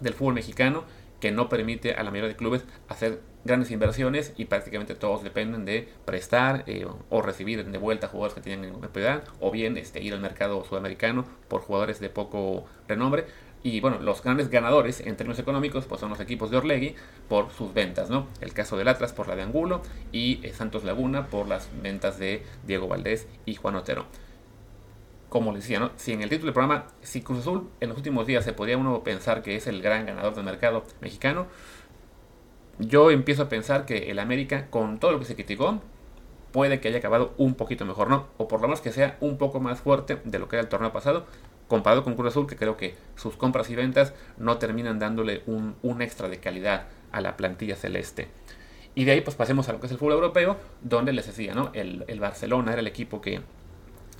del 0.00 0.12
fútbol 0.12 0.34
mexicano 0.34 0.84
que 1.22 1.30
no 1.30 1.48
permite 1.48 1.94
a 1.94 2.02
la 2.02 2.10
mayoría 2.10 2.30
de 2.30 2.36
clubes 2.36 2.64
hacer 2.88 3.20
grandes 3.44 3.70
inversiones 3.70 4.34
y 4.36 4.46
prácticamente 4.46 4.96
todos 4.96 5.22
dependen 5.22 5.64
de 5.64 5.88
prestar 6.04 6.64
eh, 6.66 6.84
o 7.10 7.22
recibir 7.22 7.64
de 7.64 7.78
vuelta 7.78 8.08
jugadores 8.08 8.34
que 8.34 8.40
tienen 8.40 8.74
propiedad 8.80 9.22
o 9.38 9.52
bien 9.52 9.76
este, 9.76 10.02
ir 10.02 10.14
al 10.14 10.20
mercado 10.20 10.64
sudamericano 10.64 11.24
por 11.46 11.60
jugadores 11.60 12.00
de 12.00 12.10
poco 12.10 12.64
renombre. 12.88 13.26
Y 13.62 13.78
bueno, 13.78 14.00
los 14.00 14.20
grandes 14.20 14.50
ganadores 14.50 14.98
en 14.98 15.16
términos 15.16 15.38
económicos 15.38 15.84
pues 15.86 16.00
son 16.00 16.10
los 16.10 16.18
equipos 16.18 16.50
de 16.50 16.56
Orlegui 16.56 16.96
por 17.28 17.52
sus 17.52 17.72
ventas, 17.72 18.10
¿no? 18.10 18.26
El 18.40 18.52
caso 18.52 18.76
del 18.76 18.88
Atlas 18.88 19.12
por 19.12 19.28
la 19.28 19.36
de 19.36 19.42
Angulo 19.42 19.82
y 20.10 20.44
eh, 20.44 20.52
Santos 20.52 20.82
Laguna 20.82 21.28
por 21.28 21.46
las 21.46 21.70
ventas 21.80 22.18
de 22.18 22.42
Diego 22.66 22.88
Valdés 22.88 23.28
y 23.46 23.54
Juan 23.54 23.76
Otero. 23.76 24.06
Como 25.32 25.50
les 25.50 25.62
decía, 25.62 25.80
¿no? 25.80 25.92
Si 25.96 26.12
en 26.12 26.20
el 26.20 26.28
título 26.28 26.48
del 26.48 26.52
programa, 26.52 26.88
si 27.00 27.22
Cruz 27.22 27.38
Azul 27.38 27.70
en 27.80 27.88
los 27.88 27.96
últimos 27.96 28.26
días 28.26 28.44
se 28.44 28.52
podía 28.52 28.76
uno 28.76 29.02
pensar 29.02 29.40
que 29.40 29.56
es 29.56 29.66
el 29.66 29.80
gran 29.80 30.04
ganador 30.04 30.34
del 30.34 30.44
mercado 30.44 30.84
mexicano, 31.00 31.46
yo 32.78 33.10
empiezo 33.10 33.44
a 33.44 33.48
pensar 33.48 33.86
que 33.86 34.10
el 34.10 34.18
América, 34.18 34.66
con 34.68 34.98
todo 34.98 35.12
lo 35.12 35.18
que 35.18 35.24
se 35.24 35.34
criticó, 35.34 35.80
puede 36.52 36.80
que 36.80 36.88
haya 36.88 36.98
acabado 36.98 37.32
un 37.38 37.54
poquito 37.54 37.86
mejor, 37.86 38.10
¿no? 38.10 38.26
O 38.36 38.46
por 38.46 38.60
lo 38.60 38.68
menos 38.68 38.82
que 38.82 38.92
sea 38.92 39.16
un 39.20 39.38
poco 39.38 39.58
más 39.58 39.80
fuerte 39.80 40.18
de 40.22 40.38
lo 40.38 40.48
que 40.48 40.56
era 40.56 40.64
el 40.64 40.68
torneo 40.68 40.92
pasado, 40.92 41.24
comparado 41.66 42.04
con 42.04 42.14
Cruz 42.14 42.28
Azul, 42.28 42.46
que 42.46 42.56
creo 42.56 42.76
que 42.76 42.94
sus 43.16 43.36
compras 43.36 43.70
y 43.70 43.74
ventas 43.74 44.12
no 44.36 44.58
terminan 44.58 44.98
dándole 44.98 45.44
un, 45.46 46.02
extra 46.02 46.28
de 46.28 46.40
calidad 46.40 46.88
a 47.10 47.22
la 47.22 47.38
plantilla 47.38 47.76
celeste. 47.76 48.28
Y 48.94 49.04
de 49.04 49.12
ahí 49.12 49.22
pues 49.22 49.34
pasemos 49.34 49.66
a 49.70 49.72
lo 49.72 49.80
que 49.80 49.86
es 49.86 49.92
el 49.92 49.98
fútbol 49.98 50.12
europeo, 50.12 50.58
donde 50.82 51.14
les 51.14 51.26
decía, 51.26 51.54
¿no? 51.54 51.70
El, 51.72 52.04
Barcelona 52.20 52.72
era 52.72 52.82
el 52.82 52.86
equipo 52.86 53.22
que 53.22 53.40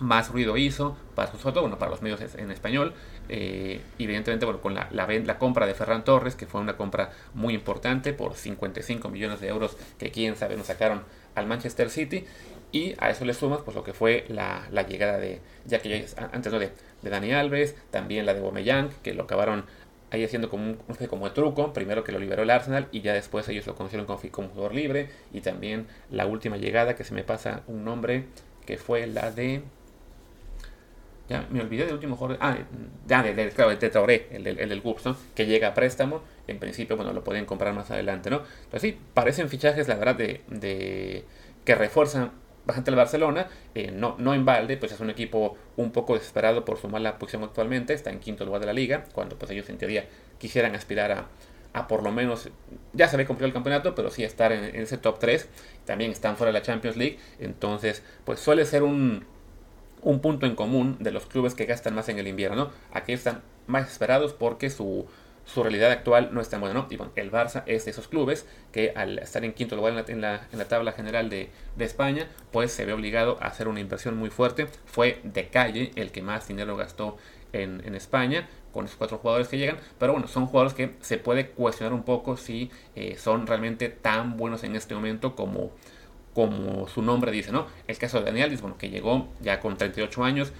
más 0.00 0.30
ruido 0.30 0.56
hizo, 0.56 0.96
para, 1.14 1.30
sobre 1.30 1.52
todo 1.52 1.62
bueno, 1.62 1.78
para 1.78 1.90
los 1.90 2.02
medios 2.02 2.20
en 2.34 2.50
español, 2.50 2.94
eh, 3.28 3.80
evidentemente 3.99 4.44
bueno, 4.44 4.61
con 4.61 4.75
la, 4.75 4.88
la, 4.90 5.06
la, 5.06 5.38
compra 5.38 5.66
de 5.66 5.75
Ferran 5.75 6.04
Torres, 6.04 6.34
que 6.34 6.46
fue 6.46 6.61
una 6.61 6.76
compra 6.76 7.12
muy 7.34 7.54
importante 7.54 8.12
por 8.12 8.34
55 8.34 9.08
millones 9.08 9.40
de 9.40 9.49
euros 9.49 9.76
que 9.99 10.11
quién 10.11 10.37
sabe 10.37 10.56
nos 10.56 10.66
sacaron 10.66 11.02
al 11.34 11.46
Manchester 11.46 11.88
City, 11.90 12.25
y 12.72 12.94
a 12.99 13.11
eso 13.11 13.25
le 13.25 13.34
sumas 13.34 13.61
pues 13.62 13.76
lo 13.76 13.84
que 13.84 13.92
fue 13.92 14.25
la, 14.28 14.66
llegada 14.88 15.18
de, 15.18 15.40
ya 15.66 15.80
que 15.80 16.06
antes 16.32 16.52
no 16.52 16.58
de, 16.58 16.70
de 17.02 17.11
Dani 17.11 17.32
Alves, 17.32 17.76
también 17.90 18.26
la 18.26 18.34
de 18.34 18.40
Bomeyang, 18.40 18.90
que 19.02 19.12
lo 19.14 19.25
acabaron 19.25 19.64
ahí 20.11 20.25
haciendo 20.25 20.50
como 20.50 20.64
un 20.64 20.76
como 21.08 21.28
de 21.28 21.34
truco, 21.34 21.72
primero 21.72 22.04
que 22.04 22.12
lo 22.12 22.18
liberó 22.18 22.42
el 22.42 22.50
Arsenal 22.50 22.88
y 22.92 23.00
ya 23.00 23.14
después 23.14 23.49
ellos 23.49 23.66
lo 23.66 23.75
conocieron 23.75 24.06
como, 24.06 24.20
como 24.30 24.49
jugador 24.49 24.75
libre 24.75 25.08
y 25.32 25.40
también 25.40 25.87
la 26.11 26.26
última 26.26 26.58
llegada 26.58 26.94
que 26.94 27.04
se 27.04 27.14
me 27.14 27.25
pasa 27.25 27.62
un 27.66 27.84
nombre 27.84 28.26
que 28.66 28.76
fue 28.76 29.06
la 29.06 29.30
de 29.30 29.62
ya 31.28 31.46
me 31.50 31.60
olvidé 31.60 31.84
del 31.84 31.94
último 31.94 32.16
jugador 32.16 32.38
ah 32.40 32.56
ya 33.06 33.22
de, 33.22 33.34
de, 33.34 33.50
claro, 33.50 33.74
de 33.74 33.90
Traoré, 33.90 34.28
el, 34.30 34.46
el, 34.46 34.68
del 34.68 34.80
Gups, 34.80 35.06
¿no? 35.06 35.16
que 35.34 35.46
llega 35.46 35.68
a 35.68 35.74
préstamo 35.74 36.22
en 36.46 36.58
principio 36.58 36.96
bueno 36.96 37.12
lo 37.12 37.22
pueden 37.24 37.44
comprar 37.44 37.74
más 37.74 37.90
adelante 37.90 38.30
no 38.30 38.42
pues 38.70 38.82
sí 38.82 38.98
parecen 39.14 39.48
fichajes 39.48 39.88
la 39.88 39.94
verdad 39.94 40.16
de, 40.16 40.42
de 40.48 41.24
que 41.64 41.74
refuerzan 41.74 42.32
bastante 42.64 42.90
el 42.90 42.96
Barcelona, 42.96 43.48
eh, 43.74 43.90
no, 43.90 44.16
no 44.18 44.34
en 44.34 44.44
balde, 44.44 44.76
pues 44.76 44.92
es 44.92 45.00
un 45.00 45.10
equipo 45.10 45.56
un 45.76 45.90
poco 45.90 46.14
desesperado 46.14 46.64
por 46.64 46.78
su 46.78 46.88
mala 46.88 47.18
posición 47.18 47.44
actualmente, 47.44 47.92
está 47.92 48.10
en 48.10 48.20
quinto 48.20 48.44
lugar 48.44 48.60
de 48.60 48.66
la 48.66 48.72
liga, 48.72 49.04
cuando 49.12 49.36
pues 49.36 49.50
ellos 49.50 49.68
en 49.68 49.78
teoría 49.78 50.06
quisieran 50.38 50.74
aspirar 50.74 51.12
a, 51.12 51.26
a 51.72 51.88
por 51.88 52.02
lo 52.02 52.12
menos, 52.12 52.50
ya 52.92 53.08
se 53.08 53.16
ve 53.16 53.26
cumplido 53.26 53.46
el 53.46 53.52
campeonato, 53.52 53.94
pero 53.94 54.10
sí 54.10 54.22
estar 54.22 54.52
en, 54.52 54.76
ese 54.76 54.98
top 54.98 55.18
3, 55.18 55.48
también 55.84 56.12
están 56.12 56.36
fuera 56.36 56.52
de 56.52 56.58
la 56.58 56.62
Champions 56.64 56.96
League, 56.96 57.18
entonces 57.40 58.02
pues 58.24 58.38
suele 58.38 58.64
ser 58.64 58.82
un, 58.82 59.24
un 60.02 60.21
punto 60.21 60.47
en 60.47 60.54
común 60.54 60.97
de 61.00 61.12
los 61.12 61.26
clubes 61.26 61.54
que 61.54 61.64
gastan 61.64 61.94
más 61.94 62.09
en 62.09 62.18
el 62.18 62.28
invierno, 62.28 62.71
aquí 62.92 63.12
están 63.12 63.42
más 63.66 63.90
esperados 63.90 64.32
porque 64.32 64.68
su 64.68 65.06
su 65.44 65.62
realidad 65.62 65.90
actual 65.90 66.30
no 66.32 66.40
es 66.40 66.49
tan 66.49 66.61
buena. 66.61 66.87
Y 66.90 66.97
bueno, 66.97 67.12
el 67.16 67.30
Barça 67.30 67.62
es 67.66 67.85
de 67.85 67.90
esos 67.90 68.09
clubes 68.09 68.47
que 68.71 68.92
al 68.94 69.18
estar 69.18 69.44
en 69.44 69.52
quinto 69.52 69.76
lugar 69.76 69.92
en 70.09 70.21
la, 70.21 70.47
en 70.52 70.59
la, 70.59 70.64
tabla 70.66 70.92
general 70.92 71.28
de, 71.28 71.50
España, 71.78 72.28
pues 72.50 72.73
se 72.73 72.85
ve 72.85 72.92
obligado 72.92 73.38
a 73.40 73.47
hacer 73.47 73.68
una 73.68 73.80
inversión 73.80 74.16
muy 74.16 74.30
fuerte. 74.30 74.66
Fue 74.87 75.21
de 75.25 75.49
calle 75.49 75.90
el 75.97 76.12
que 76.12 76.23
más 76.23 76.47
dinero 76.49 76.76
gastó 76.76 77.16
en, 77.52 77.94
España, 77.94 78.49
con 78.73 78.87
esos 78.87 78.97
cuatro 78.97 79.18
jugadores 79.18 79.49
que 79.49 79.59
llegan, 79.59 79.76
pero 79.99 80.12
bueno, 80.12 80.26
son 80.26 80.47
jugadores 80.47 80.73
que 80.73 80.94
se 81.02 81.18
puede 81.18 81.50
cuestionar 81.50 81.92
un 81.92 82.02
poco 82.02 82.38
si 82.38 82.71
eh, 82.94 83.16
son 83.18 83.47
realmente 83.47 83.90
tan 83.90 84.38
buenos 84.38 84.64
en 84.64 84.75
este 84.75 84.94
momento 84.94 85.37
como, 85.37 85.73
como 86.34 86.88
su 86.88 87.02
nombre 87.02 87.30
dice, 87.32 87.52
¿no? 87.52 87.66
El 87.86 87.98
caso 87.98 88.18
de 88.18 88.24
Daniel, 88.24 88.56
bueno, 88.60 88.78
que 88.78 88.90
llegó 88.90 89.28
ya 89.40 89.60
con 89.60 89.76
38 89.76 90.24
años 90.24 90.52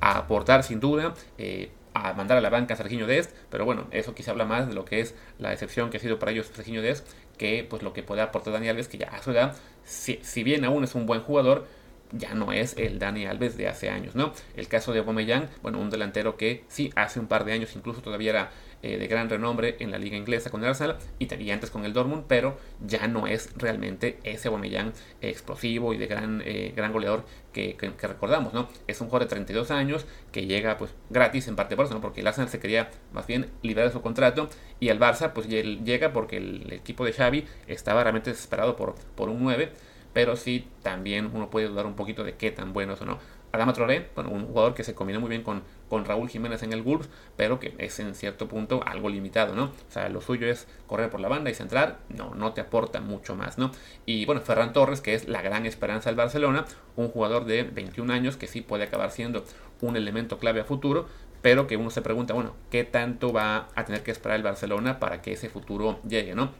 a 0.00 0.18
aportar 0.18 0.62
sin 0.62 0.80
duda, 0.80 1.14
eh, 1.38 1.70
a 1.94 2.12
mandar 2.14 2.38
a 2.38 2.40
la 2.40 2.50
banca 2.50 2.74
a 2.74 2.76
Serginho 2.76 3.06
Dest, 3.06 3.34
pero 3.50 3.64
bueno, 3.64 3.86
eso 3.90 4.14
quizá 4.14 4.30
habla 4.30 4.44
más 4.44 4.68
de 4.68 4.74
lo 4.74 4.84
que 4.84 5.00
es 5.00 5.14
la 5.38 5.50
decepción 5.50 5.90
que 5.90 5.96
ha 5.96 6.00
sido 6.00 6.18
para 6.18 6.32
ellos 6.32 6.50
Serginho 6.54 6.82
Dest, 6.82 7.06
que 7.36 7.66
pues 7.68 7.82
lo 7.82 7.92
que 7.92 8.02
puede 8.02 8.22
aportar 8.22 8.52
Dani 8.52 8.68
Alves, 8.68 8.88
que 8.88 8.98
ya 8.98 9.08
a 9.08 9.22
su 9.22 9.30
edad, 9.30 9.56
si, 9.84 10.42
bien 10.42 10.64
aún 10.64 10.84
es 10.84 10.94
un 10.94 11.06
buen 11.06 11.20
jugador, 11.20 11.66
ya 12.12 12.34
no 12.34 12.52
es 12.52 12.76
el 12.76 12.98
Dani 12.98 13.26
Alves 13.26 13.56
de 13.56 13.68
hace 13.68 13.88
años, 13.88 14.14
¿no? 14.14 14.32
El 14.56 14.68
caso 14.68 14.92
de 14.92 14.98
Aubameyang, 14.98 15.48
bueno, 15.62 15.78
un 15.78 15.90
delantero 15.90 16.36
que 16.36 16.64
sí, 16.68 16.92
hace 16.96 17.20
un 17.20 17.28
par 17.28 17.44
de 17.44 17.52
años 17.52 17.74
incluso 17.76 18.02
todavía 18.02 18.30
era 18.30 18.50
eh, 18.82 18.98
de 18.98 19.06
gran 19.06 19.28
renombre 19.28 19.76
en 19.80 19.90
la 19.90 19.98
liga 19.98 20.16
inglesa 20.16 20.50
con 20.50 20.62
el 20.62 20.68
Arsenal 20.68 20.96
y, 21.18 21.50
antes 21.50 21.70
con 21.70 21.84
el 21.84 21.92
Dortmund, 21.92 22.24
pero 22.26 22.58
ya 22.86 23.06
no 23.08 23.26
es 23.26 23.50
realmente 23.56 24.18
ese 24.24 24.48
Aubameyang 24.48 24.92
explosivo 25.20 25.92
y 25.92 25.98
de 25.98 26.06
gran, 26.06 26.42
eh, 26.44 26.72
gran 26.74 26.92
goleador 26.92 27.24
que, 27.52 27.76
recordamos, 28.00 28.54
¿no? 28.54 28.68
Es 28.86 29.00
un 29.00 29.08
jugador 29.08 29.28
de 29.28 29.34
32 29.34 29.70
años 29.70 30.06
que 30.32 30.46
llega 30.46 30.78
pues 30.78 30.92
gratis 31.10 31.48
en 31.48 31.56
parte 31.56 31.76
por 31.76 31.86
eso, 31.86 31.94
¿no? 31.94 32.00
Porque 32.00 32.20
el 32.20 32.26
Arsenal 32.26 32.48
se 32.48 32.60
quería 32.60 32.90
más 33.12 33.26
bien 33.26 33.50
liberar 33.62 33.88
de 33.88 33.92
su 33.92 34.00
contrato 34.00 34.48
y 34.78 34.88
el 34.88 34.98
Barça 34.98 35.32
pues 35.32 35.48
llega 35.48 36.12
porque 36.12 36.38
el, 36.38 36.72
equipo 36.72 37.04
de 37.04 37.12
Xavi 37.12 37.44
estaba 37.66 38.02
realmente 38.02 38.30
desesperado 38.30 38.76
por, 38.76 38.94
por 39.14 39.28
un 39.28 39.42
9 39.42 39.72
pero 40.12 40.36
sí 40.36 40.66
también 40.82 41.30
uno 41.32 41.50
puede 41.50 41.68
dudar 41.68 41.86
un 41.86 41.94
poquito 41.94 42.24
de 42.24 42.34
qué 42.34 42.50
tan 42.50 42.72
bueno 42.72 42.94
es 42.94 43.00
o 43.00 43.04
no. 43.04 43.18
Adama 43.52 43.72
Traoré, 43.72 44.08
bueno, 44.14 44.30
un 44.30 44.46
jugador 44.46 44.74
que 44.74 44.84
se 44.84 44.94
combina 44.94 45.18
muy 45.18 45.28
bien 45.28 45.42
con, 45.42 45.62
con 45.88 46.04
Raúl 46.04 46.28
Jiménez 46.28 46.62
en 46.62 46.72
el 46.72 46.82
Wolves, 46.82 47.08
pero 47.36 47.58
que 47.58 47.74
es 47.78 47.98
en 47.98 48.14
cierto 48.14 48.46
punto 48.48 48.80
algo 48.86 49.08
limitado, 49.08 49.54
¿no? 49.54 49.64
O 49.64 49.90
sea, 49.90 50.08
lo 50.08 50.20
suyo 50.20 50.46
es 50.46 50.68
correr 50.86 51.10
por 51.10 51.20
la 51.20 51.28
banda 51.28 51.50
y 51.50 51.54
centrar, 51.54 51.98
no, 52.08 52.34
no 52.34 52.52
te 52.52 52.60
aporta 52.60 53.00
mucho 53.00 53.34
más, 53.34 53.58
¿no? 53.58 53.72
Y 54.06 54.24
bueno, 54.24 54.40
Ferran 54.40 54.72
Torres, 54.72 55.00
que 55.00 55.14
es 55.14 55.28
la 55.28 55.42
gran 55.42 55.66
esperanza 55.66 56.10
del 56.10 56.16
Barcelona, 56.16 56.64
un 56.96 57.08
jugador 57.08 57.44
de 57.44 57.64
21 57.64 58.12
años 58.12 58.36
que 58.36 58.46
sí 58.46 58.60
puede 58.60 58.84
acabar 58.84 59.10
siendo 59.10 59.44
un 59.80 59.96
elemento 59.96 60.38
clave 60.38 60.60
a 60.60 60.64
futuro, 60.64 61.06
pero 61.42 61.66
que 61.66 61.76
uno 61.76 61.90
se 61.90 62.02
pregunta, 62.02 62.34
bueno, 62.34 62.54
¿qué 62.70 62.84
tanto 62.84 63.32
va 63.32 63.68
a 63.74 63.84
tener 63.84 64.02
que 64.02 64.10
esperar 64.10 64.36
el 64.36 64.42
Barcelona 64.42 65.00
para 65.00 65.22
que 65.22 65.32
ese 65.32 65.48
futuro 65.48 65.98
llegue, 66.06 66.34
¿no? 66.34 66.50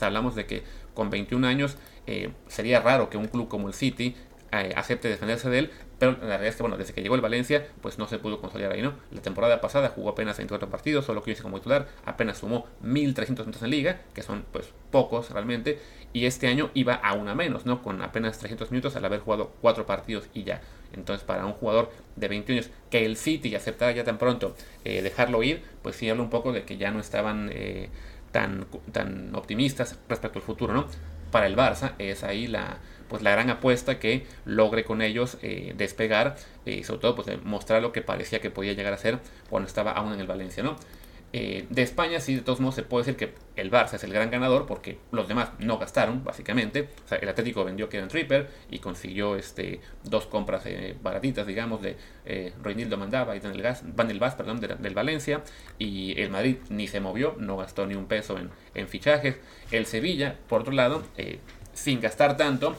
Hablamos 0.00 0.34
de 0.34 0.46
que 0.46 0.64
con 0.94 1.10
21 1.10 1.46
años 1.46 1.76
eh, 2.06 2.32
sería 2.48 2.80
raro 2.80 3.10
que 3.10 3.16
un 3.16 3.28
club 3.28 3.48
como 3.48 3.68
el 3.68 3.74
City 3.74 4.16
eh, 4.50 4.72
acepte 4.76 5.08
defenderse 5.08 5.48
de 5.48 5.58
él, 5.60 5.70
pero 6.02 6.18
la 6.20 6.30
realidad 6.30 6.48
es 6.48 6.56
que, 6.56 6.64
bueno, 6.64 6.76
desde 6.76 6.94
que 6.94 7.00
llegó 7.00 7.14
el 7.14 7.20
Valencia, 7.20 7.64
pues 7.80 7.96
no 7.96 8.08
se 8.08 8.18
pudo 8.18 8.40
consolidar 8.40 8.72
ahí, 8.72 8.82
¿no? 8.82 8.94
La 9.12 9.22
temporada 9.22 9.60
pasada 9.60 9.90
jugó 9.90 10.08
apenas 10.08 10.36
24 10.36 10.68
partidos, 10.68 11.04
solo 11.04 11.22
que 11.22 11.30
hizo 11.30 11.44
como 11.44 11.58
titular, 11.58 11.86
apenas 12.04 12.38
sumó 12.38 12.66
1.300 12.82 13.38
minutos 13.38 13.62
en 13.62 13.70
liga, 13.70 14.00
que 14.12 14.22
son, 14.22 14.44
pues, 14.50 14.68
pocos 14.90 15.30
realmente, 15.30 15.78
y 16.12 16.26
este 16.26 16.48
año 16.48 16.72
iba 16.74 16.94
a 16.94 17.12
una 17.12 17.36
menos, 17.36 17.66
¿no? 17.66 17.84
Con 17.84 18.02
apenas 18.02 18.36
300 18.38 18.72
minutos 18.72 18.96
al 18.96 19.04
haber 19.04 19.20
jugado 19.20 19.52
4 19.60 19.86
partidos 19.86 20.24
y 20.34 20.42
ya. 20.42 20.60
Entonces, 20.92 21.24
para 21.24 21.46
un 21.46 21.52
jugador 21.52 21.92
de 22.16 22.26
21 22.26 22.62
años, 22.62 22.72
que 22.90 23.06
el 23.06 23.16
City 23.16 23.54
aceptara 23.54 23.92
ya 23.92 24.02
tan 24.02 24.18
pronto 24.18 24.56
eh, 24.84 25.02
dejarlo 25.02 25.44
ir, 25.44 25.62
pues 25.82 25.94
sí 25.94 26.10
habla 26.10 26.24
un 26.24 26.30
poco 26.30 26.52
de 26.52 26.64
que 26.64 26.78
ya 26.78 26.90
no 26.90 26.98
estaban 26.98 27.48
eh, 27.52 27.90
tan, 28.32 28.66
tan 28.90 29.32
optimistas 29.36 29.96
respecto 30.08 30.40
al 30.40 30.44
futuro, 30.44 30.74
¿no? 30.74 30.86
Para 31.32 31.46
el 31.46 31.56
Barça 31.56 31.94
es 31.98 32.22
ahí 32.22 32.46
la, 32.46 32.76
pues 33.08 33.22
la 33.22 33.32
gran 33.32 33.50
apuesta 33.50 33.98
que 33.98 34.24
logre 34.44 34.84
con 34.84 35.02
ellos 35.02 35.38
eh, 35.42 35.74
despegar 35.76 36.36
y 36.64 36.80
eh, 36.80 36.84
sobre 36.84 37.00
todo 37.00 37.16
pues 37.16 37.42
mostrar 37.42 37.82
lo 37.82 37.90
que 37.90 38.02
parecía 38.02 38.40
que 38.40 38.50
podía 38.50 38.74
llegar 38.74 38.92
a 38.92 38.98
ser 38.98 39.18
cuando 39.50 39.66
estaba 39.66 39.90
aún 39.90 40.12
en 40.12 40.20
el 40.20 40.28
Valencia, 40.28 40.62
¿no? 40.62 40.76
Eh, 41.34 41.66
de 41.70 41.82
España 41.82 42.20
sí, 42.20 42.34
de 42.34 42.42
todos 42.42 42.60
modos 42.60 42.74
se 42.74 42.82
puede 42.82 43.06
decir 43.06 43.16
que 43.16 43.34
el 43.56 43.70
Barça 43.70 43.94
es 43.94 44.04
el 44.04 44.12
gran 44.12 44.30
ganador 44.30 44.66
porque 44.66 44.98
los 45.12 45.28
demás 45.28 45.50
no 45.58 45.78
gastaron, 45.78 46.24
básicamente. 46.24 46.88
O 47.04 47.08
sea, 47.08 47.18
el 47.18 47.28
Atlético 47.28 47.64
vendió 47.64 47.88
Kevin 47.88 48.08
Tripper 48.08 48.50
y 48.70 48.80
consiguió 48.80 49.36
este, 49.36 49.80
dos 50.04 50.26
compras 50.26 50.64
baratitas, 51.02 51.46
digamos, 51.46 51.80
de 51.80 51.96
eh, 52.26 52.52
Reinildo 52.62 52.96
Mandaba 52.96 53.34
y 53.36 53.40
Van 53.40 54.10
el 54.10 54.18
Vaz, 54.18 54.34
perdón, 54.34 54.60
del 54.60 54.94
Valencia. 54.94 55.42
Y 55.78 56.20
el 56.20 56.30
Madrid 56.30 56.56
ni 56.68 56.86
se 56.86 57.00
movió, 57.00 57.34
no 57.38 57.56
gastó 57.56 57.86
ni 57.86 57.94
un 57.94 58.06
peso 58.06 58.38
en, 58.38 58.50
en 58.74 58.88
fichajes. 58.88 59.36
El 59.70 59.86
Sevilla, 59.86 60.36
por 60.48 60.60
otro 60.60 60.72
lado, 60.72 61.02
sin 61.72 62.00
gastar 62.00 62.36
tanto, 62.36 62.76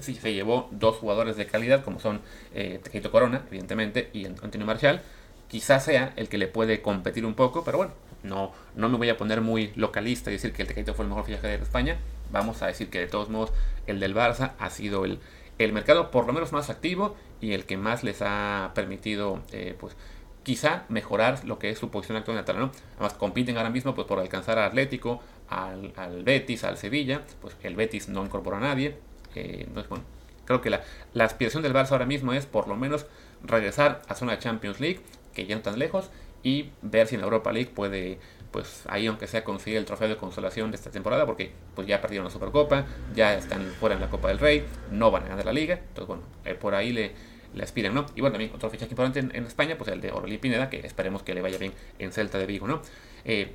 Sí, 0.00 0.14
se 0.14 0.32
llevó 0.32 0.68
dos 0.70 0.96
jugadores 0.96 1.36
de 1.36 1.46
calidad 1.46 1.82
como 1.82 1.98
son 1.98 2.20
eh, 2.54 2.78
Tequito 2.82 3.10
Corona, 3.10 3.42
evidentemente, 3.48 4.08
y 4.12 4.24
Antonio 4.24 4.66
Marshall. 4.66 5.00
Quizás 5.50 5.84
sea 5.84 6.12
el 6.16 6.28
que 6.28 6.38
le 6.38 6.46
puede 6.46 6.80
competir 6.80 7.26
un 7.26 7.34
poco, 7.34 7.64
pero 7.64 7.78
bueno, 7.78 7.92
no, 8.22 8.52
no 8.76 8.88
me 8.88 8.96
voy 8.96 9.08
a 9.08 9.16
poner 9.16 9.40
muy 9.40 9.72
localista 9.74 10.30
y 10.30 10.34
decir 10.34 10.52
que 10.52 10.62
el 10.62 10.68
Tequito 10.68 10.94
fue 10.94 11.04
el 11.04 11.08
mejor 11.08 11.24
fichaje 11.24 11.48
de 11.48 11.54
España. 11.56 11.98
Vamos 12.30 12.62
a 12.62 12.66
decir 12.66 12.88
que 12.88 13.00
de 13.00 13.06
todos 13.06 13.28
modos 13.28 13.52
el 13.86 13.98
del 13.98 14.14
Barça 14.14 14.52
ha 14.58 14.70
sido 14.70 15.04
el, 15.04 15.18
el 15.58 15.72
mercado 15.72 16.10
por 16.10 16.26
lo 16.26 16.32
menos 16.32 16.52
más 16.52 16.70
activo 16.70 17.16
y 17.40 17.52
el 17.52 17.64
que 17.64 17.76
más 17.76 18.04
les 18.04 18.22
ha 18.22 18.70
permitido 18.74 19.40
eh, 19.52 19.74
pues 19.78 19.96
quizá 20.42 20.84
mejorar 20.88 21.44
lo 21.44 21.58
que 21.58 21.70
es 21.70 21.78
su 21.78 21.90
posición 21.90 22.16
actual 22.16 22.38
en 22.38 22.44
la 22.46 22.52
¿no? 22.54 22.72
Además 22.94 23.14
compiten 23.14 23.56
ahora 23.56 23.70
mismo 23.70 23.94
pues 23.94 24.06
por 24.06 24.18
alcanzar 24.18 24.58
al 24.58 24.64
Atlético, 24.64 25.20
al, 25.48 25.92
Betis, 26.22 26.64
al 26.64 26.76
Sevilla, 26.76 27.22
pues 27.40 27.56
el 27.62 27.76
Betis 27.76 28.08
no 28.08 28.24
incorpora 28.24 28.56
a 28.56 28.60
nadie, 28.60 28.96
entonces, 29.34 29.88
bueno, 29.88 30.04
creo 30.44 30.60
que 30.60 30.70
la, 30.70 31.24
aspiración 31.24 31.62
del 31.62 31.74
Barça 31.74 31.92
ahora 31.92 32.06
mismo 32.06 32.32
es 32.32 32.46
por 32.46 32.68
lo 32.68 32.76
menos 32.76 33.06
regresar 33.42 34.02
a 34.08 34.14
zona 34.14 34.38
Champions 34.38 34.80
League, 34.80 35.00
que 35.34 35.46
ya 35.46 35.56
no 35.56 35.62
tan 35.62 35.78
lejos, 35.78 36.10
y 36.42 36.70
ver 36.82 37.06
si 37.06 37.16
en 37.16 37.20
la 37.20 37.26
Europa 37.26 37.52
League 37.52 37.70
puede, 37.74 38.18
pues 38.50 38.84
ahí 38.88 39.06
aunque 39.06 39.26
sea 39.26 39.44
conseguir 39.44 39.78
el 39.78 39.84
trofeo 39.84 40.08
de 40.08 40.16
consolación 40.16 40.70
de 40.70 40.76
esta 40.76 40.90
temporada, 40.90 41.26
porque 41.26 41.52
pues 41.74 41.86
ya 41.86 42.00
perdieron 42.00 42.24
la 42.24 42.30
Supercopa, 42.30 42.86
ya 43.14 43.34
están 43.34 43.62
fuera 43.78 43.94
en 43.94 44.00
la 44.00 44.08
Copa 44.08 44.28
del 44.28 44.38
Rey, 44.38 44.64
no 44.90 45.10
van 45.10 45.24
a 45.24 45.28
ganar 45.28 45.44
la 45.44 45.52
liga, 45.52 45.74
entonces 45.74 46.06
bueno, 46.06 46.22
eh, 46.44 46.54
por 46.54 46.74
ahí 46.74 46.92
le, 46.92 47.12
le 47.54 47.62
aspiran, 47.62 47.94
¿no? 47.94 48.06
Y 48.14 48.20
bueno, 48.20 48.34
también 48.34 48.52
otro 48.54 48.70
fichaje 48.70 48.90
importante 48.90 49.20
en, 49.20 49.44
España, 49.44 49.76
pues 49.76 49.90
el 49.90 50.00
de 50.00 50.12
Orly 50.12 50.38
Pineda, 50.38 50.70
que 50.70 50.78
esperemos 50.86 51.22
que 51.22 51.34
le 51.34 51.42
vaya 51.42 51.58
bien 51.58 51.72
en 51.98 52.12
Celta 52.12 52.38
de 52.38 52.46
Vigo, 52.46 52.66
¿no? 52.66 52.82
Eh, 53.24 53.54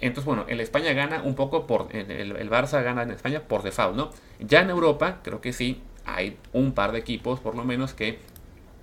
entonces, 0.00 0.24
bueno, 0.24 0.44
el 0.48 0.60
España 0.60 0.92
gana 0.92 1.22
un 1.22 1.34
poco 1.34 1.66
por. 1.66 1.88
El, 1.94 2.50
Barça 2.50 2.82
gana 2.82 3.02
en 3.02 3.10
España 3.10 3.42
por 3.46 3.62
default, 3.62 3.96
¿no? 3.96 4.10
Ya 4.38 4.62
en 4.62 4.70
Europa, 4.70 5.20
creo 5.22 5.40
que 5.40 5.52
sí, 5.52 5.82
hay 6.06 6.38
un 6.52 6.72
par 6.72 6.92
de 6.92 6.98
equipos, 6.98 7.40
por 7.40 7.54
lo 7.54 7.64
menos, 7.64 7.92
que 7.92 8.18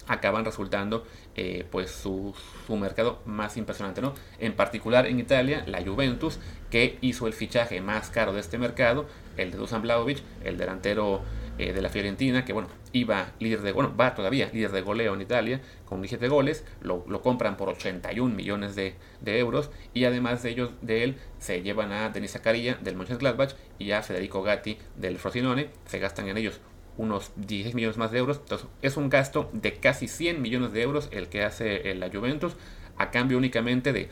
acaban 0.08 0.46
resultando 0.46 1.06
eh, 1.36 1.66
pues 1.70 1.92
su, 1.92 2.34
su, 2.66 2.78
mercado 2.78 3.22
más 3.26 3.58
impresionante, 3.58 4.02
¿no? 4.02 4.14
En 4.40 4.54
particular 4.54 5.06
en 5.06 5.20
Italia, 5.20 5.64
la 5.68 5.84
Juventus, 5.84 6.40
que 6.72 6.98
hizo 7.02 7.28
el 7.28 7.34
fichaje 7.34 7.82
más 7.82 8.10
caro 8.10 8.34
de 8.34 8.40
este 8.40 8.58
mercado, 8.58 9.06
el 9.38 9.52
de 9.52 9.58
Dusan 9.58 9.82
Blaovic, 9.82 10.20
el 10.44 10.58
delantero 10.58 11.22
eh, 11.60 11.74
de 11.74 11.82
la 11.82 11.90
Fiorentina, 11.90 12.46
que 12.46 12.54
bueno, 12.54 12.68
iba 12.94 13.32
líder 13.40 13.62
de, 13.62 13.72
bueno, 13.72 13.96
va 13.96 14.14
todavía 14.14 14.48
líder 14.54 14.72
de 14.72 14.82
goleo 14.82 15.16
en 15.16 15.22
Italia, 15.22 15.62
con 15.86 16.02
17 16.02 16.28
goles, 16.28 16.64
lo, 16.82 17.04
compran 17.22 17.58
por 17.58 17.70
81 17.70 18.36
millones 18.36 18.76
de, 18.76 18.96
euros, 19.26 19.72
y 19.94 20.06
además 20.06 20.44
de 20.44 20.52
ellos, 20.52 20.72
de 20.82 21.04
él, 21.04 21.18
se 21.40 21.64
llevan 21.64 21.92
a 21.92 22.10
Denis 22.10 22.34
Zakaria 22.34 22.76
del 22.76 22.96
Manchester 22.96 23.20
Gladbach 23.20 23.56
y 23.80 23.92
a 23.92 24.04
Federico 24.04 24.44
Gatti 24.44 24.78
del 24.96 25.18
Frosinone, 25.18 25.70
se 25.86 25.98
gastan 25.98 26.28
en 26.28 26.38
ellos 26.38 26.62
unos 26.98 27.32
16 27.36 27.76
millones 27.76 27.98
más 27.98 28.12
de 28.12 28.20
euros, 28.20 28.38
entonces 28.38 28.68
es 28.82 28.98
un 28.98 29.10
gasto 29.10 29.50
de 29.54 29.74
casi 29.76 30.08
100 30.08 30.42
millones 30.42 30.72
de 30.74 30.82
euros 30.82 31.10
el 31.12 31.30
que 31.30 31.44
hace 31.44 31.94
la 31.96 32.10
Juventus, 32.10 32.56
a 32.98 33.12
cambio 33.12 33.38
únicamente 33.38 33.94
de 33.94 34.10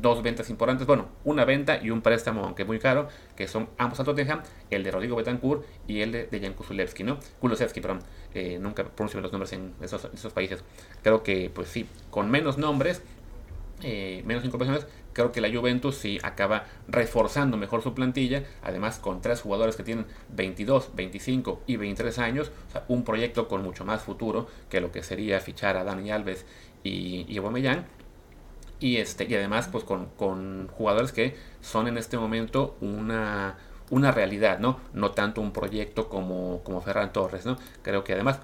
dos 0.00 0.22
ventas 0.22 0.50
importantes, 0.50 0.86
bueno, 0.86 1.08
una 1.24 1.44
venta 1.44 1.80
y 1.82 1.90
un 1.90 2.02
préstamo, 2.02 2.44
aunque 2.44 2.64
muy 2.64 2.78
caro, 2.78 3.08
que 3.34 3.48
son 3.48 3.68
ambos 3.78 4.00
a 4.00 4.04
Tottenham, 4.04 4.42
el 4.70 4.84
de 4.84 4.90
Rodrigo 4.90 5.16
Betancourt 5.16 5.64
y 5.86 6.00
el 6.00 6.12
de, 6.12 6.26
de 6.26 6.40
Jan 6.40 6.54
Kusulevski, 6.54 7.04
¿no? 7.04 7.18
Kulusevski, 7.40 7.80
perdón, 7.80 8.00
eh, 8.34 8.58
nunca 8.60 8.84
pronuncio 8.84 9.20
los 9.20 9.32
nombres 9.32 9.52
en 9.52 9.74
esos, 9.80 10.08
esos, 10.12 10.32
países. 10.32 10.62
Creo 11.02 11.22
que, 11.22 11.50
pues 11.52 11.68
sí, 11.68 11.86
con 12.10 12.30
menos 12.30 12.58
nombres, 12.58 13.02
eh, 13.82 14.22
menos 14.24 14.44
incorporaciones, 14.44 14.86
creo 15.12 15.32
que 15.32 15.40
la 15.40 15.50
Juventus 15.50 15.96
sí 15.96 16.18
acaba 16.22 16.64
reforzando 16.88 17.56
mejor 17.56 17.82
su 17.82 17.94
plantilla, 17.94 18.44
además 18.62 18.98
con 18.98 19.20
tres 19.20 19.40
jugadores 19.40 19.76
que 19.76 19.82
tienen 19.82 20.06
22, 20.30 20.90
25 20.94 21.62
y 21.66 21.76
23 21.76 22.18
años, 22.18 22.50
un 22.88 23.04
proyecto 23.04 23.48
con 23.48 23.62
mucho 23.62 23.84
más 23.84 24.02
futuro 24.02 24.46
que 24.68 24.80
lo 24.80 24.92
que 24.92 25.02
sería 25.02 25.40
fichar 25.40 25.76
a 25.76 25.84
Dani 25.84 26.10
Alves 26.10 26.46
y, 26.82 27.26
y 27.28 27.38
Aubameyang 27.38 27.86
y, 28.80 28.96
este, 28.96 29.24
y 29.24 29.34
además 29.34 29.68
pues 29.68 29.84
con, 29.84 30.68
jugadores 30.68 31.12
que 31.12 31.36
son 31.60 31.88
en 31.88 31.98
este 31.98 32.18
momento 32.18 32.76
una, 32.80 33.56
una 33.90 34.12
realidad, 34.12 34.58
¿no? 34.58 34.80
No 34.92 35.12
tanto 35.12 35.40
un 35.40 35.52
proyecto 35.52 36.08
como, 36.08 36.62
como 36.62 36.80
Ferran 36.82 37.12
Torres, 37.12 37.46
¿no? 37.46 37.56
Creo 37.82 38.04
que 38.04 38.12
además, 38.12 38.40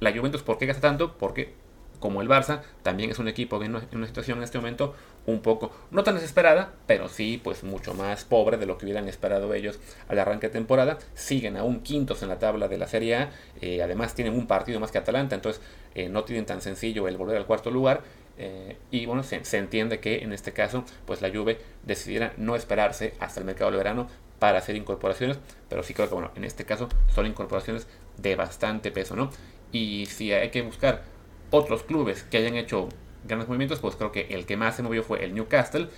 la 0.00 0.12
Juventus, 0.12 0.42
¿por 0.42 0.58
qué 0.58 0.66
gasta 0.66 0.82
tanto? 0.82 1.16
Porque 1.16 1.54
como 1.98 2.22
el 2.22 2.28
Barça, 2.28 2.62
también 2.82 3.10
es 3.10 3.18
un 3.18 3.28
equipo 3.28 3.62
en 3.62 3.74
una, 3.74 4.06
situación 4.06 4.38
en 4.38 4.44
este 4.44 4.58
momento 4.58 4.94
un 5.26 5.40
poco, 5.40 5.72
no 5.90 6.04
tan 6.04 6.14
desesperada, 6.14 6.72
pero 6.86 7.08
sí 7.08 7.40
pues 7.42 7.64
mucho 7.64 7.94
más 7.94 8.24
pobre 8.24 8.56
de 8.56 8.66
lo 8.66 8.78
que 8.78 8.86
hubieran 8.86 9.08
esperado 9.08 9.52
ellos 9.54 9.78
al 10.08 10.18
arranque 10.18 10.48
de 10.48 10.54
temporada. 10.54 10.98
Siguen 11.14 11.56
aún 11.56 11.80
quintos 11.80 12.22
en 12.22 12.28
la 12.28 12.38
tabla 12.38 12.68
de 12.68 12.78
la 12.78 12.86
Serie 12.86 13.16
A, 13.16 13.30
eh, 13.60 13.82
además 13.82 14.14
tienen 14.14 14.34
un 14.34 14.46
partido 14.46 14.80
más 14.80 14.90
que 14.90 14.98
Atalanta, 14.98 15.34
entonces 15.34 15.62
eh, 15.94 16.08
no 16.08 16.24
tienen 16.24 16.46
tan 16.46 16.60
sencillo 16.60 17.08
el 17.08 17.16
volver 17.16 17.36
al 17.36 17.46
cuarto 17.46 17.70
lugar 17.70 18.02
eh, 18.38 18.76
y 18.92 19.04
bueno, 19.04 19.24
se, 19.24 19.58
entiende 19.58 19.98
que 19.98 20.18
en 20.18 20.32
este 20.32 20.52
caso, 20.52 20.84
pues 21.06 21.20
la 21.20 21.30
Juve 21.30 21.58
decidiera 21.82 22.32
no 22.36 22.54
esperarse 22.54 23.14
hasta 23.18 23.40
el 23.40 23.46
mercado 23.46 23.72
de 23.72 23.76
verano 23.76 24.08
para 24.38 24.58
hacer 24.58 24.76
incorporaciones, 24.76 25.38
pero 25.68 25.82
sí 25.82 25.92
creo 25.92 26.08
que 26.08 26.14
bueno, 26.14 26.30
en 26.36 26.44
este 26.44 26.64
caso 26.64 26.88
son 27.12 27.26
incorporaciones 27.26 27.88
de 28.16 28.36
bastante 28.36 28.92
peso, 28.92 29.16
¿no? 29.16 29.30
Y 29.72 30.06
si 30.06 30.32
hay 30.32 30.50
que 30.50 30.62
buscar 30.62 31.02
otros 31.50 31.82
clubes 31.82 32.22
que 32.24 32.38
hayan 32.38 32.56
hecho 32.56 32.88
grandes 33.24 33.48
movimientos, 33.48 33.80
pues 33.80 33.96
creo 33.96 34.12
que 34.12 34.28
el 34.30 34.46
que 34.46 34.56
más 34.56 34.76
se 34.76 34.82
movió 34.82 35.02
fue 35.02 35.24
el 35.24 35.34
Newcastle, 35.34 35.88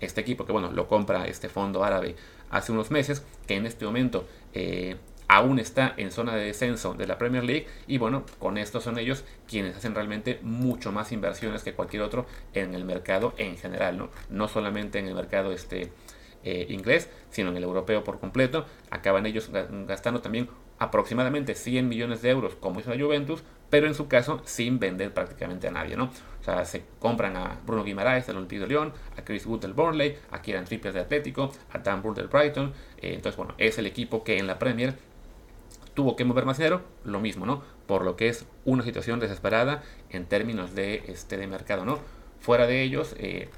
este 0.00 0.20
equipo 0.20 0.46
que 0.46 0.52
bueno, 0.52 0.70
lo 0.72 0.86
compra 0.88 1.26
este 1.26 1.48
fondo 1.48 1.84
árabe 1.84 2.16
hace 2.50 2.72
unos 2.72 2.90
meses, 2.90 3.24
que 3.46 3.56
en 3.56 3.66
este 3.66 3.84
momento 3.84 4.26
eh, 4.54 4.96
aún 5.28 5.58
está 5.58 5.94
en 5.96 6.10
zona 6.10 6.34
de 6.34 6.44
descenso 6.44 6.94
de 6.94 7.06
la 7.06 7.18
Premier 7.18 7.44
League 7.44 7.66
y 7.86 7.98
bueno, 7.98 8.24
con 8.38 8.58
esto 8.58 8.80
son 8.80 8.98
ellos 8.98 9.24
quienes 9.46 9.76
hacen 9.76 9.94
realmente 9.94 10.40
mucho 10.42 10.92
más 10.92 11.12
inversiones 11.12 11.62
que 11.62 11.74
cualquier 11.74 12.02
otro 12.02 12.26
en 12.54 12.74
el 12.74 12.84
mercado 12.84 13.34
en 13.36 13.56
general, 13.58 13.98
¿no? 13.98 14.10
No 14.30 14.48
solamente 14.48 14.98
en 14.98 15.06
el 15.06 15.14
mercado 15.14 15.52
este, 15.52 15.92
eh, 16.44 16.66
inglés, 16.70 17.10
sino 17.30 17.50
en 17.50 17.56
el 17.56 17.64
europeo 17.64 18.04
por 18.04 18.20
completo. 18.20 18.64
Acaban 18.90 19.26
ellos 19.26 19.50
gastando 19.86 20.20
también 20.20 20.48
aproximadamente 20.78 21.54
100 21.54 21.88
millones 21.88 22.22
de 22.22 22.30
euros, 22.30 22.54
como 22.54 22.80
hizo 22.80 22.94
la 22.94 23.02
Juventus, 23.02 23.42
pero 23.70 23.86
en 23.86 23.94
su 23.94 24.08
caso 24.08 24.40
sin 24.44 24.78
vender 24.78 25.12
prácticamente 25.12 25.68
a 25.68 25.70
nadie, 25.70 25.96
¿no? 25.96 26.04
O 26.04 26.44
sea, 26.44 26.64
se 26.64 26.84
compran 26.98 27.36
a 27.36 27.58
Bruno 27.66 27.84
Guimaraes 27.84 28.26
del 28.26 28.36
Olympique 28.36 28.60
de 28.60 28.68
Lyon, 28.68 28.92
a 29.16 29.22
Chris 29.24 29.44
Wood 29.46 29.60
del 29.60 29.74
Burnley, 29.74 30.16
a 30.30 30.40
Kieran 30.40 30.64
Trippier 30.64 30.94
de 30.94 31.00
Atlético, 31.00 31.52
a 31.72 31.78
Dan 31.78 32.00
Burr 32.00 32.14
del 32.14 32.28
Brighton. 32.28 32.72
Eh, 32.98 33.14
entonces, 33.14 33.36
bueno, 33.36 33.54
es 33.58 33.78
el 33.78 33.86
equipo 33.86 34.24
que 34.24 34.38
en 34.38 34.46
la 34.46 34.58
Premier 34.58 34.94
tuvo 35.94 36.16
que 36.16 36.24
mover 36.24 36.46
más 36.46 36.58
dinero, 36.58 36.82
lo 37.04 37.20
mismo, 37.20 37.44
¿no? 37.44 37.62
Por 37.86 38.04
lo 38.04 38.16
que 38.16 38.28
es 38.28 38.46
una 38.64 38.84
situación 38.84 39.20
desesperada 39.20 39.82
en 40.10 40.26
términos 40.26 40.74
de, 40.74 41.02
este, 41.08 41.36
de 41.36 41.46
mercado, 41.46 41.84
¿no? 41.84 41.98
Fuera 42.40 42.66
de 42.66 42.82
ellos, 42.82 43.14
eh, 43.18 43.50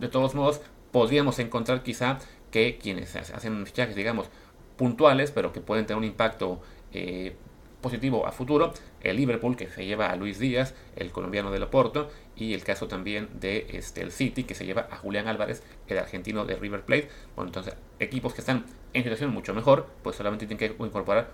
de 0.00 0.08
todos 0.08 0.34
modos, 0.34 0.62
podríamos 0.90 1.38
encontrar 1.38 1.82
quizá 1.82 2.18
que 2.50 2.78
quienes 2.78 3.14
hacen 3.14 3.66
fichajes, 3.66 3.94
digamos, 3.94 4.30
puntuales, 4.76 5.30
pero 5.30 5.52
que 5.52 5.60
pueden 5.60 5.86
tener 5.86 5.98
un 5.98 6.04
impacto 6.04 6.60
eh, 6.92 7.36
positivo 7.80 8.26
a 8.26 8.32
futuro, 8.32 8.72
el 9.02 9.16
Liverpool 9.16 9.56
que 9.56 9.68
se 9.68 9.84
lleva 9.84 10.06
a 10.06 10.16
Luis 10.16 10.38
Díaz, 10.38 10.74
el 10.96 11.10
colombiano 11.10 11.50
de 11.50 11.58
Loporto, 11.58 12.08
y 12.34 12.54
el 12.54 12.64
caso 12.64 12.88
también 12.88 13.28
de 13.38 13.66
este, 13.70 14.00
el 14.00 14.10
City 14.10 14.44
que 14.44 14.54
se 14.54 14.64
lleva 14.64 14.88
a 14.90 14.96
Julián 14.96 15.28
Álvarez, 15.28 15.62
el 15.86 15.98
argentino 15.98 16.46
de 16.46 16.56
River 16.56 16.82
Plate. 16.82 17.08
Bueno, 17.36 17.50
entonces 17.50 17.74
equipos 17.98 18.32
que 18.32 18.40
están 18.40 18.64
en 18.94 19.02
situación 19.02 19.30
mucho 19.30 19.52
mejor, 19.52 19.86
pues 20.02 20.16
solamente 20.16 20.46
tienen 20.46 20.76
que 20.76 20.82
incorporar 20.82 21.30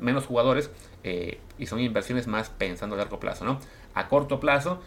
menos 0.00 0.26
jugadores 0.26 0.70
eh, 1.04 1.38
y 1.58 1.66
son 1.66 1.80
inversiones 1.80 2.26
más 2.26 2.50
pensando 2.50 2.96
a 2.96 2.98
largo 2.98 3.20
plazo, 3.20 3.44
¿no? 3.44 3.60
A 3.94 4.08
corto 4.08 4.40
plazo, 4.40 4.82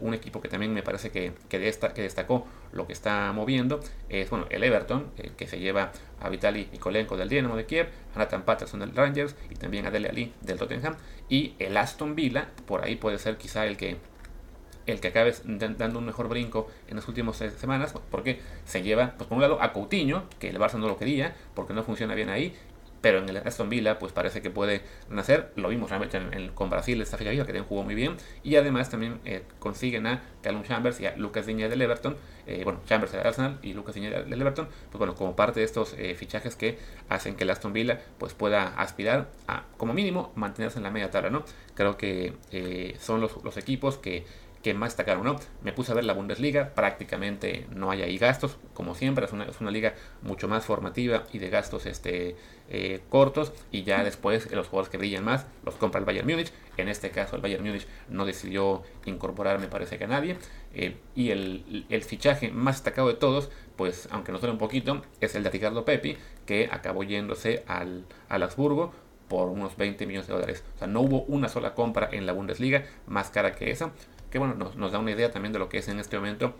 un 0.00 0.14
equipo 0.14 0.40
que 0.40 0.48
también 0.48 0.72
me 0.72 0.82
parece 0.82 1.10
que, 1.10 1.34
que, 1.50 1.58
destacó 1.58 2.46
lo 2.72 2.86
que 2.86 2.92
está 2.92 3.30
moviendo 3.32 3.80
es 4.08 4.30
bueno, 4.30 4.46
el 4.50 4.64
Everton, 4.64 5.10
eh, 5.16 5.32
que 5.36 5.46
se 5.46 5.58
lleva 5.58 5.92
a 6.20 6.28
Vitali 6.28 6.68
Nikolenko 6.72 7.16
del 7.16 7.28
Dinamo 7.28 7.56
de 7.56 7.66
Kiev, 7.66 7.88
a 8.14 8.18
Nathan 8.18 8.42
Patterson 8.42 8.80
del 8.80 8.94
Rangers 8.94 9.36
y 9.50 9.54
también 9.54 9.86
a 9.86 9.90
Dele 9.90 10.08
Ali 10.08 10.32
del 10.40 10.58
Tottenham. 10.58 10.96
Y 11.28 11.54
el 11.58 11.76
Aston 11.76 12.14
Villa, 12.14 12.48
por 12.66 12.82
ahí 12.84 12.96
puede 12.96 13.18
ser 13.18 13.36
quizá 13.36 13.66
el 13.66 13.76
que 13.76 13.96
el 14.86 15.00
que 15.00 15.08
acabe 15.08 15.34
dando 15.44 15.98
un 15.98 16.06
mejor 16.06 16.28
brinco 16.28 16.66
en 16.88 16.96
las 16.96 17.06
últimas 17.08 17.36
semanas, 17.36 17.92
porque 18.10 18.40
se 18.64 18.82
lleva, 18.82 19.12
pues 19.18 19.28
por 19.28 19.36
un 19.36 19.42
lado, 19.42 19.60
a 19.60 19.74
Coutinho, 19.74 20.24
que 20.38 20.48
el 20.48 20.58
Barça 20.58 20.78
no 20.78 20.88
lo 20.88 20.96
quería, 20.96 21.36
porque 21.54 21.74
no 21.74 21.82
funciona 21.82 22.14
bien 22.14 22.30
ahí, 22.30 22.56
pero 23.00 23.18
en 23.18 23.28
el 23.28 23.36
Aston 23.38 23.68
Villa 23.68 23.98
pues 23.98 24.12
parece 24.12 24.42
que 24.42 24.50
puede 24.50 24.82
nacer, 25.08 25.52
lo 25.56 25.68
vimos 25.68 25.90
realmente 25.90 26.20
con 26.54 26.70
Brasil 26.70 27.00
esta 27.00 27.16
fecha 27.16 27.30
que 27.30 27.38
también 27.38 27.64
jugó 27.64 27.82
muy 27.82 27.94
bien, 27.94 28.16
y 28.42 28.56
además 28.56 28.90
también 28.90 29.20
eh, 29.24 29.42
consiguen 29.58 30.06
a 30.06 30.22
Callum 30.42 30.62
Chambers 30.62 31.00
y 31.00 31.06
a 31.06 31.16
Lucas 31.16 31.46
Diña 31.46 31.68
del 31.68 31.82
Everton, 31.82 32.16
eh, 32.46 32.62
bueno, 32.64 32.80
Chambers 32.86 33.12
del 33.12 33.26
Arsenal 33.26 33.58
y 33.62 33.72
Lucas 33.74 33.94
Diña 33.94 34.10
del 34.10 34.40
Everton, 34.40 34.68
pues 34.90 34.98
bueno, 34.98 35.14
como 35.14 35.36
parte 35.36 35.60
de 35.60 35.66
estos 35.66 35.94
eh, 35.98 36.14
fichajes 36.14 36.56
que 36.56 36.78
hacen 37.08 37.36
que 37.36 37.44
el 37.44 37.50
Aston 37.50 37.72
Villa 37.72 38.00
pues 38.18 38.34
pueda 38.34 38.68
aspirar 38.76 39.28
a, 39.46 39.64
como 39.76 39.92
mínimo, 39.94 40.32
mantenerse 40.34 40.78
en 40.78 40.84
la 40.84 40.90
media 40.90 41.10
tabla, 41.10 41.30
¿no? 41.30 41.44
Creo 41.74 41.96
que 41.96 42.34
son 42.98 43.20
los 43.20 43.56
equipos 43.56 43.98
que 43.98 44.24
que 44.62 44.74
más 44.74 44.90
destacaron, 44.90 45.24
¿no? 45.24 45.36
Me 45.62 45.72
puse 45.72 45.92
a 45.92 45.94
ver 45.94 46.04
la 46.04 46.12
Bundesliga, 46.12 46.74
prácticamente 46.74 47.66
no 47.74 47.90
hay 47.90 48.02
ahí 48.02 48.18
gastos, 48.18 48.58
como 48.74 48.94
siempre, 48.94 49.24
es 49.24 49.32
una, 49.32 49.44
es 49.44 49.60
una 49.60 49.70
liga 49.70 49.94
mucho 50.22 50.48
más 50.48 50.64
formativa 50.64 51.24
y 51.32 51.38
de 51.38 51.50
gastos 51.50 51.86
este, 51.86 52.36
eh, 52.68 53.00
cortos, 53.08 53.52
y 53.70 53.82
ya 53.84 54.02
después 54.02 54.50
los 54.52 54.66
jugadores 54.68 54.90
que 54.90 54.98
brillan 54.98 55.24
más 55.24 55.46
los 55.64 55.76
compra 55.76 56.00
el 56.00 56.04
Bayern 56.04 56.28
Múnich, 56.28 56.52
en 56.76 56.88
este 56.88 57.10
caso 57.10 57.36
el 57.36 57.42
Bayern 57.42 57.64
Múnich 57.64 57.86
no 58.08 58.24
decidió 58.24 58.82
incorporar, 59.04 59.60
me 59.60 59.68
parece 59.68 59.98
que 59.98 60.04
a 60.04 60.08
nadie, 60.08 60.36
eh, 60.74 60.96
y 61.14 61.30
el, 61.30 61.86
el, 61.88 62.02
fichaje 62.02 62.50
más 62.50 62.76
destacado 62.76 63.08
de 63.08 63.14
todos, 63.14 63.50
pues 63.76 64.08
aunque 64.10 64.32
nos 64.32 64.40
duele 64.40 64.52
un 64.52 64.58
poquito, 64.58 65.02
es 65.20 65.34
el 65.34 65.44
de 65.44 65.50
Ricardo 65.50 65.84
Pepi, 65.84 66.16
que 66.46 66.68
acabó 66.70 67.04
yéndose 67.04 67.62
al, 67.66 68.04
al 68.28 68.42
Habsburgo 68.42 68.92
por 69.28 69.48
unos 69.48 69.76
20 69.76 70.06
millones 70.06 70.26
de 70.26 70.34
dólares. 70.34 70.64
O 70.76 70.78
sea, 70.78 70.88
no 70.88 71.00
hubo 71.00 71.22
una 71.24 71.48
sola 71.48 71.74
compra 71.74 72.08
en 72.10 72.26
la 72.26 72.32
Bundesliga 72.32 72.86
más 73.06 73.30
cara 73.30 73.54
que 73.54 73.70
esa 73.70 73.92
que 74.30 74.38
bueno, 74.38 74.54
nos, 74.54 74.92
da 74.92 74.98
una 74.98 75.10
idea 75.10 75.30
también 75.30 75.52
de 75.52 75.58
lo 75.58 75.68
que 75.68 75.78
es 75.78 75.88
en 75.88 75.98
este 75.98 76.16
momento, 76.16 76.54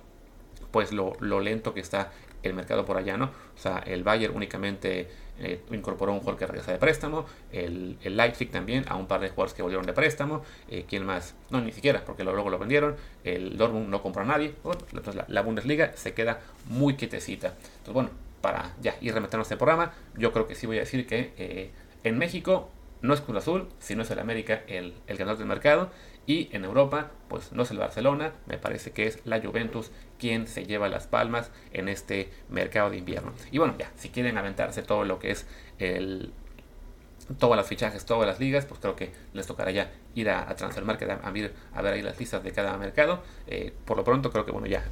pues 0.70 0.92
lo, 0.92 1.14
lento 1.20 1.74
que 1.74 1.81
está 1.81 2.12
el 2.42 2.54
mercado 2.54 2.85
por 2.85 2.96
allá, 2.96 3.16
¿no? 3.16 3.26
O 3.26 3.59
sea, 3.59 3.78
el 3.78 4.04
Bayern 4.04 4.35
únicamente 4.35 5.09
eh, 5.40 5.61
incorporó 5.70 6.12
un 6.12 6.20
jugador 6.20 6.38
que 6.38 6.46
regresa 6.46 6.72
de 6.72 6.78
préstamo, 6.78 7.26
el, 7.52 7.98
el, 8.02 8.16
Leipzig 8.16 8.50
también 8.50 8.85
a 8.88 8.96
un 8.96 9.07
par 9.07 9.20
de 9.20 9.28
jugadores 9.31 9.54
que 9.54 9.62
volvieron 9.62 9.87
de 9.87 9.92
préstamo, 9.92 10.44
eh, 10.68 10.85
¿quién 10.88 11.04
más? 11.04 11.35
No, 11.50 11.61
ni 11.61 11.72
siquiera, 11.72 12.04
porque 12.04 12.22
luego 12.24 12.48
lo 12.48 12.59
vendieron, 12.59 12.96
el 13.24 13.57
Dortmund 13.57 13.88
no 13.88 14.02
compró 14.02 14.22
a 14.22 14.26
nadie, 14.26 14.54
entonces 14.92 15.24
la, 15.26 15.42
Bundesliga 15.42 15.92
se 15.96 16.14
queda 16.14 16.40
muy 16.66 16.94
quietecita. 16.94 17.48
Entonces, 17.48 17.94
bueno, 17.94 18.11
para 18.40 18.74
ya 18.81 18.96
ir 19.00 19.14
rematando 19.14 19.42
este 19.42 19.57
programa, 19.57 19.92
yo 20.16 20.33
creo 20.33 20.46
que 20.46 20.54
sí 20.54 20.66
voy 20.66 20.76
a 20.76 20.81
decir 20.81 21.07
que 21.07 21.33
eh, 21.37 21.70
en 22.04 22.18
México 22.18 22.70
no 23.02 23.14
es 23.14 23.20
Cruz 23.20 23.38
Azul, 23.38 23.68
sino 23.78 24.02
es 24.02 24.11
el 24.11 24.18
América 24.18 24.62
el, 24.66 24.94
el 25.07 25.16
ganador 25.16 25.38
del 25.38 25.48
mercado. 25.48 25.90
Y 26.29 26.51
en 26.53 26.67
Europa, 26.67 27.11
pues 27.29 27.53
no 27.53 27.62
es 27.62 27.71
el 27.71 27.79
Barcelona, 27.79 28.35
me 28.45 28.59
parece 28.59 28.91
que 28.91 29.07
es 29.07 29.19
la 29.25 29.41
Juventus 29.41 29.91
quien 30.19 30.47
se 30.47 30.67
lleva 30.67 30.91
las 30.91 31.07
palmas 31.07 31.51
en 31.73 31.88
este 31.88 32.31
mercado 32.51 32.91
de 32.91 32.99
invierno. 32.99 33.33
Y 33.51 33.57
bueno, 33.57 33.75
ya, 33.79 33.91
si 33.97 34.11
quieren 34.11 34.37
aventarse 34.37 34.83
todo 34.83 35.07
lo 35.07 35.19
que 35.19 35.31
es 35.31 35.47
el, 35.79 36.31
todas 37.38 37.57
las 37.57 37.67
fichajes, 37.67 38.05
todas 38.05 38.27
las 38.27 38.41
ligas, 38.41 38.67
pues 38.67 38.79
creo 38.79 38.95
que 38.95 39.11
les 39.33 39.47
tocará 39.47 39.71
ya 39.71 39.91
ir 40.14 40.29
a, 40.29 40.41
a 40.41 40.51
a, 40.51 41.31
ver, 41.31 41.55
a 41.73 41.81
ver 41.81 41.95
ahí 41.95 42.03
las 42.03 42.21
listas 42.21 42.45
de 42.45 42.53
cada 42.53 42.77
mercado. 42.77 43.23
Eh, 43.47 43.73
por 43.87 43.97
lo 43.97 44.05
pronto 44.05 44.31
creo 44.31 44.45
que 44.45 44.53
bueno 44.53 44.67
ya 44.67 44.85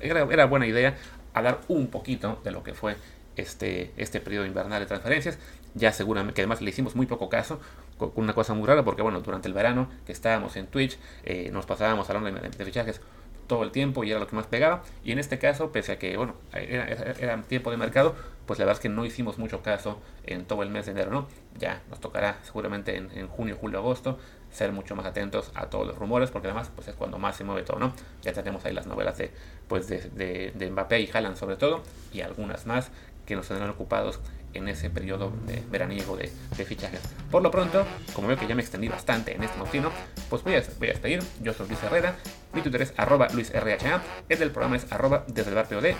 era, 0.00 0.28
era, 0.30 0.46
buena 0.46 0.68
idea 0.68 0.94
hablar 1.34 1.60
un 1.66 1.88
poquito 1.88 2.40
de 2.44 2.52
lo 2.52 2.62
que 2.62 2.72
fue 2.74 2.94
este, 3.36 3.92
este 3.96 4.20
periodo 4.20 4.46
invernal 4.46 4.80
de 4.80 4.86
transferencias. 4.86 5.38
Ya 5.74 5.92
seguramente, 5.92 6.34
que 6.34 6.42
además 6.42 6.60
le 6.60 6.70
hicimos 6.70 6.94
muy 6.94 7.06
poco 7.06 7.28
caso, 7.28 7.60
con 7.96 8.12
una 8.16 8.34
cosa 8.34 8.54
muy 8.54 8.66
rara, 8.66 8.84
porque 8.84 9.02
bueno, 9.02 9.20
durante 9.20 9.48
el 9.48 9.54
verano 9.54 9.88
que 10.06 10.12
estábamos 10.12 10.56
en 10.56 10.66
Twitch, 10.66 10.98
eh, 11.24 11.50
nos 11.52 11.66
pasábamos 11.66 12.08
hablando 12.10 12.40
de, 12.40 12.48
de, 12.48 12.64
fichajes 12.64 13.00
todo 13.46 13.64
el 13.64 13.70
tiempo 13.70 14.04
y 14.04 14.10
era 14.10 14.20
lo 14.20 14.26
que 14.26 14.36
más 14.36 14.46
pegaba. 14.46 14.82
Y 15.04 15.12
en 15.12 15.18
este 15.18 15.38
caso, 15.38 15.72
pese 15.72 15.92
a 15.92 15.98
que 15.98 16.16
bueno, 16.16 16.34
era, 16.52 16.86
era, 16.86 17.42
tiempo 17.42 17.70
de 17.70 17.76
mercado, 17.76 18.14
pues 18.46 18.58
la 18.58 18.64
verdad 18.64 18.78
es 18.78 18.82
que 18.82 18.88
no 18.88 19.04
hicimos 19.04 19.38
mucho 19.38 19.62
caso 19.62 20.00
en 20.24 20.44
todo 20.44 20.62
el 20.62 20.70
mes 20.70 20.86
de 20.86 20.92
enero, 20.92 21.10
¿no? 21.10 21.28
Ya 21.58 21.82
nos 21.90 22.00
tocará 22.00 22.38
seguramente 22.42 22.96
en, 22.96 23.10
en 23.12 23.28
junio, 23.28 23.56
julio, 23.60 23.78
agosto 23.78 24.18
ser 24.50 24.72
mucho 24.72 24.94
más 24.94 25.06
atentos 25.06 25.50
a 25.54 25.66
todos 25.66 25.86
los 25.86 25.98
rumores, 25.98 26.30
porque 26.30 26.48
además 26.48 26.70
pues 26.74 26.88
es 26.88 26.94
cuando 26.94 27.18
más 27.18 27.36
se 27.36 27.44
mueve 27.44 27.62
todo, 27.62 27.78
¿no? 27.78 27.94
Ya 28.22 28.32
tenemos 28.32 28.64
ahí 28.64 28.74
las 28.74 28.86
novelas 28.86 29.16
de, 29.16 29.30
pues 29.66 29.88
de, 29.88 30.00
de, 30.10 30.52
de 30.54 30.70
Mbappé 30.70 31.00
y 31.00 31.10
Haaland 31.12 31.36
sobre 31.36 31.56
todo, 31.56 31.82
y 32.12 32.20
algunas 32.20 32.66
más 32.66 32.90
que 33.26 33.36
nos 33.36 33.48
tendrán 33.48 33.70
ocupados 33.70 34.20
en 34.54 34.68
ese 34.68 34.90
periodo 34.90 35.32
veraniego 35.70 36.16
de, 36.16 36.30
de, 36.56 36.64
fichajes. 36.64 37.00
Por 37.30 37.42
lo 37.42 37.50
pronto, 37.50 37.86
como 38.12 38.28
veo 38.28 38.36
que 38.36 38.46
ya 38.46 38.54
me 38.54 38.62
extendí 38.62 38.88
bastante 38.88 39.34
en 39.34 39.42
este 39.42 39.58
notino, 39.58 39.90
pues 40.28 40.42
voy 40.42 40.54
a, 40.54 40.62
voy 40.78 40.88
a 40.88 40.92
despedir. 40.92 41.22
Yo 41.40 41.54
soy 41.54 41.68
Luis 41.68 41.82
Herrera, 41.82 42.16
mi 42.52 42.60
Twitter 42.60 42.82
es 42.82 42.94
arroba 42.96 43.28
luisrha, 43.28 44.02
el 44.28 44.38
del 44.38 44.50
programa 44.50 44.76
es 44.76 44.90
arroba 44.92 45.24
desde 45.26 45.50
el 45.50 45.54
bar 45.54 45.68
POD, 45.68 45.94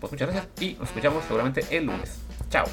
Pues 0.00 0.12
muchas 0.12 0.28
gracias 0.28 0.48
y 0.60 0.74
nos 0.74 0.88
escuchamos 0.88 1.24
seguramente 1.24 1.64
el 1.70 1.86
lunes. 1.86 2.18
Chao. 2.50 2.66